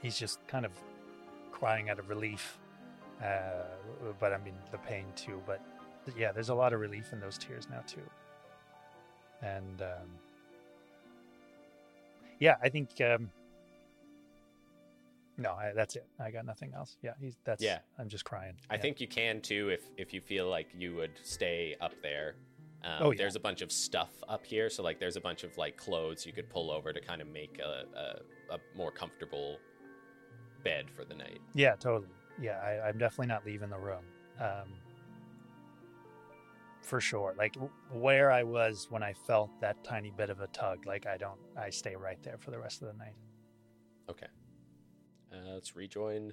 he's 0.00 0.18
just 0.18 0.38
kind 0.46 0.64
of 0.64 0.72
crying 1.52 1.90
out 1.90 1.98
of 1.98 2.08
relief. 2.08 2.58
Uh, 3.22 3.64
but 4.18 4.32
I 4.32 4.38
mean 4.38 4.54
the 4.70 4.78
pain 4.78 5.04
too. 5.16 5.42
But 5.46 5.60
yeah, 6.16 6.32
there's 6.32 6.48
a 6.48 6.54
lot 6.54 6.72
of 6.72 6.80
relief 6.80 7.12
in 7.12 7.20
those 7.20 7.36
tears 7.36 7.68
now 7.70 7.82
too. 7.86 8.00
And 9.42 9.82
um, 9.82 10.08
yeah, 12.38 12.56
I 12.62 12.70
think 12.70 12.88
um, 13.00 13.30
no, 15.36 15.52
I, 15.52 15.72
that's 15.74 15.96
it. 15.96 16.06
I 16.18 16.30
got 16.30 16.46
nothing 16.46 16.72
else. 16.74 16.96
Yeah, 17.02 17.12
he's 17.20 17.36
that's. 17.44 17.62
Yeah. 17.62 17.78
I'm 17.98 18.08
just 18.08 18.24
crying. 18.24 18.54
I 18.70 18.74
Yeah. 18.74 18.80
think 18.80 19.00
you 19.00 19.08
can 19.08 19.40
too 19.42 19.68
if 19.68 19.82
if 19.98 20.14
you 20.14 20.20
feel 20.22 20.48
like 20.48 20.68
you 20.74 20.94
would 20.96 21.18
stay 21.22 21.76
up 21.80 21.92
there. 22.02 22.36
Um, 22.82 22.92
Oh, 23.00 23.10
yeah. 23.10 23.18
There's 23.18 23.36
a 23.36 23.40
bunch 23.40 23.60
of 23.62 23.70
stuff 23.70 24.10
up 24.28 24.44
here, 24.46 24.70
so 24.70 24.82
like 24.82 24.98
there's 24.98 25.16
a 25.16 25.20
bunch 25.20 25.44
of 25.44 25.56
like 25.58 25.76
clothes 25.76 26.24
you 26.24 26.32
could 26.32 26.48
pull 26.48 26.70
over 26.70 26.92
to 26.92 27.00
kind 27.00 27.20
of 27.20 27.28
make 27.28 27.58
a, 27.58 27.84
a, 28.50 28.54
a 28.54 28.58
more 28.76 28.90
comfortable 28.90 29.58
bed 30.64 30.90
for 30.90 31.04
the 31.04 31.14
night. 31.14 31.40
Yeah, 31.54 31.74
totally. 31.76 32.08
Yeah, 32.40 32.58
I, 32.60 32.88
I'm 32.88 32.96
definitely 32.98 33.26
not 33.26 33.44
leaving 33.44 33.68
the 33.70 33.78
room. 33.78 34.04
Um, 34.40 34.68
for 36.82 37.00
sure. 37.00 37.34
Like 37.36 37.56
where 37.92 38.30
I 38.32 38.42
was 38.42 38.86
when 38.90 39.02
I 39.02 39.12
felt 39.12 39.50
that 39.60 39.82
tiny 39.84 40.10
bit 40.16 40.30
of 40.30 40.40
a 40.40 40.46
tug, 40.48 40.86
like 40.86 41.06
I 41.06 41.16
don't, 41.18 41.38
I 41.56 41.70
stay 41.70 41.94
right 41.96 42.20
there 42.22 42.38
for 42.38 42.50
the 42.50 42.58
rest 42.58 42.82
of 42.82 42.88
the 42.88 42.94
night. 42.94 43.14
Okay. 44.08 44.26
Uh, 45.32 45.54
let's 45.54 45.76
rejoin 45.76 46.32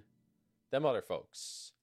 them 0.71 0.85
other 0.85 1.01
folks. 1.01 1.73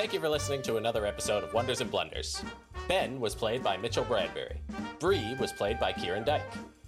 Thank 0.00 0.14
you 0.14 0.20
for 0.20 0.30
listening 0.30 0.62
to 0.62 0.78
another 0.78 1.04
episode 1.04 1.44
of 1.44 1.52
Wonders 1.52 1.82
and 1.82 1.90
Blunders. 1.90 2.42
Ben 2.88 3.20
was 3.20 3.34
played 3.34 3.62
by 3.62 3.76
Mitchel 3.76 4.08
Bradbury. 4.08 4.58
Bri 4.98 5.36
was 5.38 5.52
played 5.52 5.78
by 5.78 5.92
Ciaran 5.92 6.24
Dyke. 6.24 6.40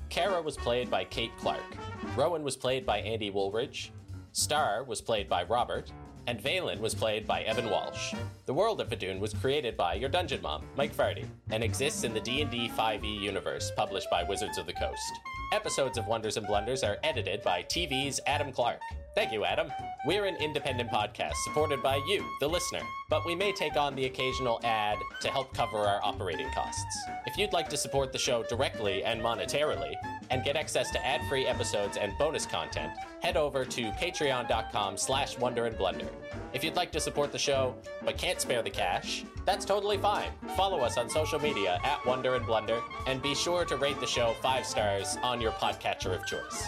Cara 0.08 0.40
was 0.40 0.56
played 0.56 0.90
by 0.90 1.04
Kate 1.04 1.36
Clark. 1.36 1.76
Rowan 2.16 2.42
was 2.42 2.56
played 2.56 2.86
by 2.86 3.00
Andy 3.00 3.28
Woolridge. 3.28 3.92
Star 4.32 4.82
was 4.84 5.02
played 5.02 5.28
by 5.28 5.42
Robert. 5.42 5.92
And 6.26 6.40
Vaelin 6.40 6.80
was 6.80 6.94
played 6.94 7.26
by 7.26 7.42
Evan 7.42 7.68
Walsh. 7.68 8.14
The 8.46 8.54
world 8.54 8.80
of 8.80 8.88
Fadoon 8.88 9.20
was 9.20 9.34
created 9.34 9.76
by 9.76 9.92
your 9.92 10.08
dungeon 10.08 10.40
mom, 10.40 10.64
Mike 10.74 10.96
Fardy, 10.96 11.26
and 11.50 11.62
exists 11.62 12.04
in 12.04 12.14
the 12.14 12.20
D&D 12.20 12.70
5e 12.74 13.04
E 13.04 13.18
universe 13.18 13.72
published 13.76 14.08
by 14.10 14.22
Wizards 14.22 14.56
of 14.56 14.64
the 14.64 14.72
Coast. 14.72 15.12
Episodes 15.52 15.98
of 15.98 16.06
Wonders 16.06 16.38
and 16.38 16.46
Blunders 16.46 16.82
are 16.82 16.96
edited 17.02 17.42
by 17.42 17.62
TV's 17.64 18.20
Adam 18.26 18.52
Clarke. 18.52 18.80
Thank 19.14 19.30
you, 19.30 19.44
Adam. 19.44 19.70
We're 20.06 20.24
an 20.24 20.36
independent 20.36 20.90
podcast 20.90 21.34
supported 21.44 21.82
by 21.82 21.96
you, 22.08 22.24
the 22.40 22.48
listener, 22.48 22.80
but 23.10 23.26
we 23.26 23.34
may 23.34 23.52
take 23.52 23.76
on 23.76 23.94
the 23.94 24.06
occasional 24.06 24.58
ad 24.64 24.96
to 25.20 25.28
help 25.28 25.52
cover 25.52 25.76
our 25.76 26.00
operating 26.02 26.48
costs. 26.52 27.04
If 27.26 27.36
you'd 27.36 27.52
like 27.52 27.68
to 27.68 27.76
support 27.76 28.10
the 28.10 28.18
show 28.18 28.42
directly 28.44 29.04
and 29.04 29.20
monetarily, 29.20 29.92
and 30.30 30.42
get 30.42 30.56
access 30.56 30.90
to 30.92 31.06
ad-free 31.06 31.46
episodes 31.46 31.98
and 31.98 32.16
bonus 32.18 32.46
content, 32.46 32.90
head 33.20 33.36
over 33.36 33.66
to 33.66 33.90
patreon.com 33.92 34.96
slash 34.96 35.38
wonder 35.38 35.66
and. 35.66 36.08
If 36.54 36.64
you'd 36.64 36.76
like 36.76 36.90
to 36.92 37.00
support 37.00 37.32
the 37.32 37.38
show, 37.38 37.74
but 38.02 38.16
can't 38.16 38.40
spare 38.40 38.62
the 38.62 38.70
cash, 38.70 39.24
that's 39.44 39.66
totally 39.66 39.98
fine. 39.98 40.30
Follow 40.56 40.80
us 40.80 40.96
on 40.96 41.10
social 41.10 41.38
media 41.38 41.78
at 41.84 42.04
Wonder 42.06 42.34
and 42.34 42.46
Blunder, 42.46 42.80
and 43.06 43.20
be 43.20 43.34
sure 43.34 43.66
to 43.66 43.76
rate 43.76 44.00
the 44.00 44.06
show 44.06 44.34
five 44.40 44.64
stars 44.64 45.18
on 45.22 45.38
your 45.38 45.52
podcatcher 45.52 46.14
of 46.14 46.24
choice. 46.26 46.64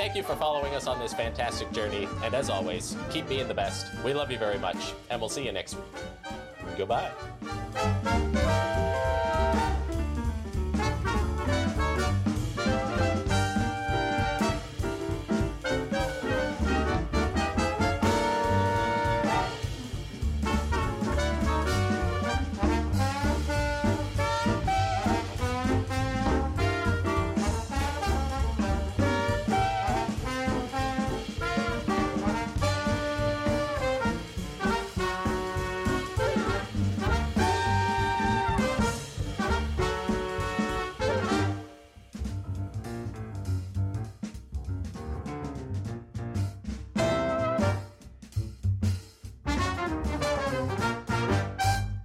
Thank 0.00 0.16
you 0.16 0.22
for 0.22 0.34
following 0.34 0.74
us 0.74 0.86
on 0.86 0.98
this 0.98 1.12
fantastic 1.12 1.70
journey, 1.72 2.08
and 2.24 2.32
as 2.32 2.48
always, 2.48 2.96
keep 3.10 3.28
being 3.28 3.48
the 3.48 3.52
best. 3.52 3.86
We 4.02 4.14
love 4.14 4.30
you 4.30 4.38
very 4.38 4.58
much, 4.58 4.94
and 5.10 5.20
we'll 5.20 5.28
see 5.28 5.44
you 5.44 5.52
next 5.52 5.74
week. 5.74 5.84
Goodbye. 6.78 7.10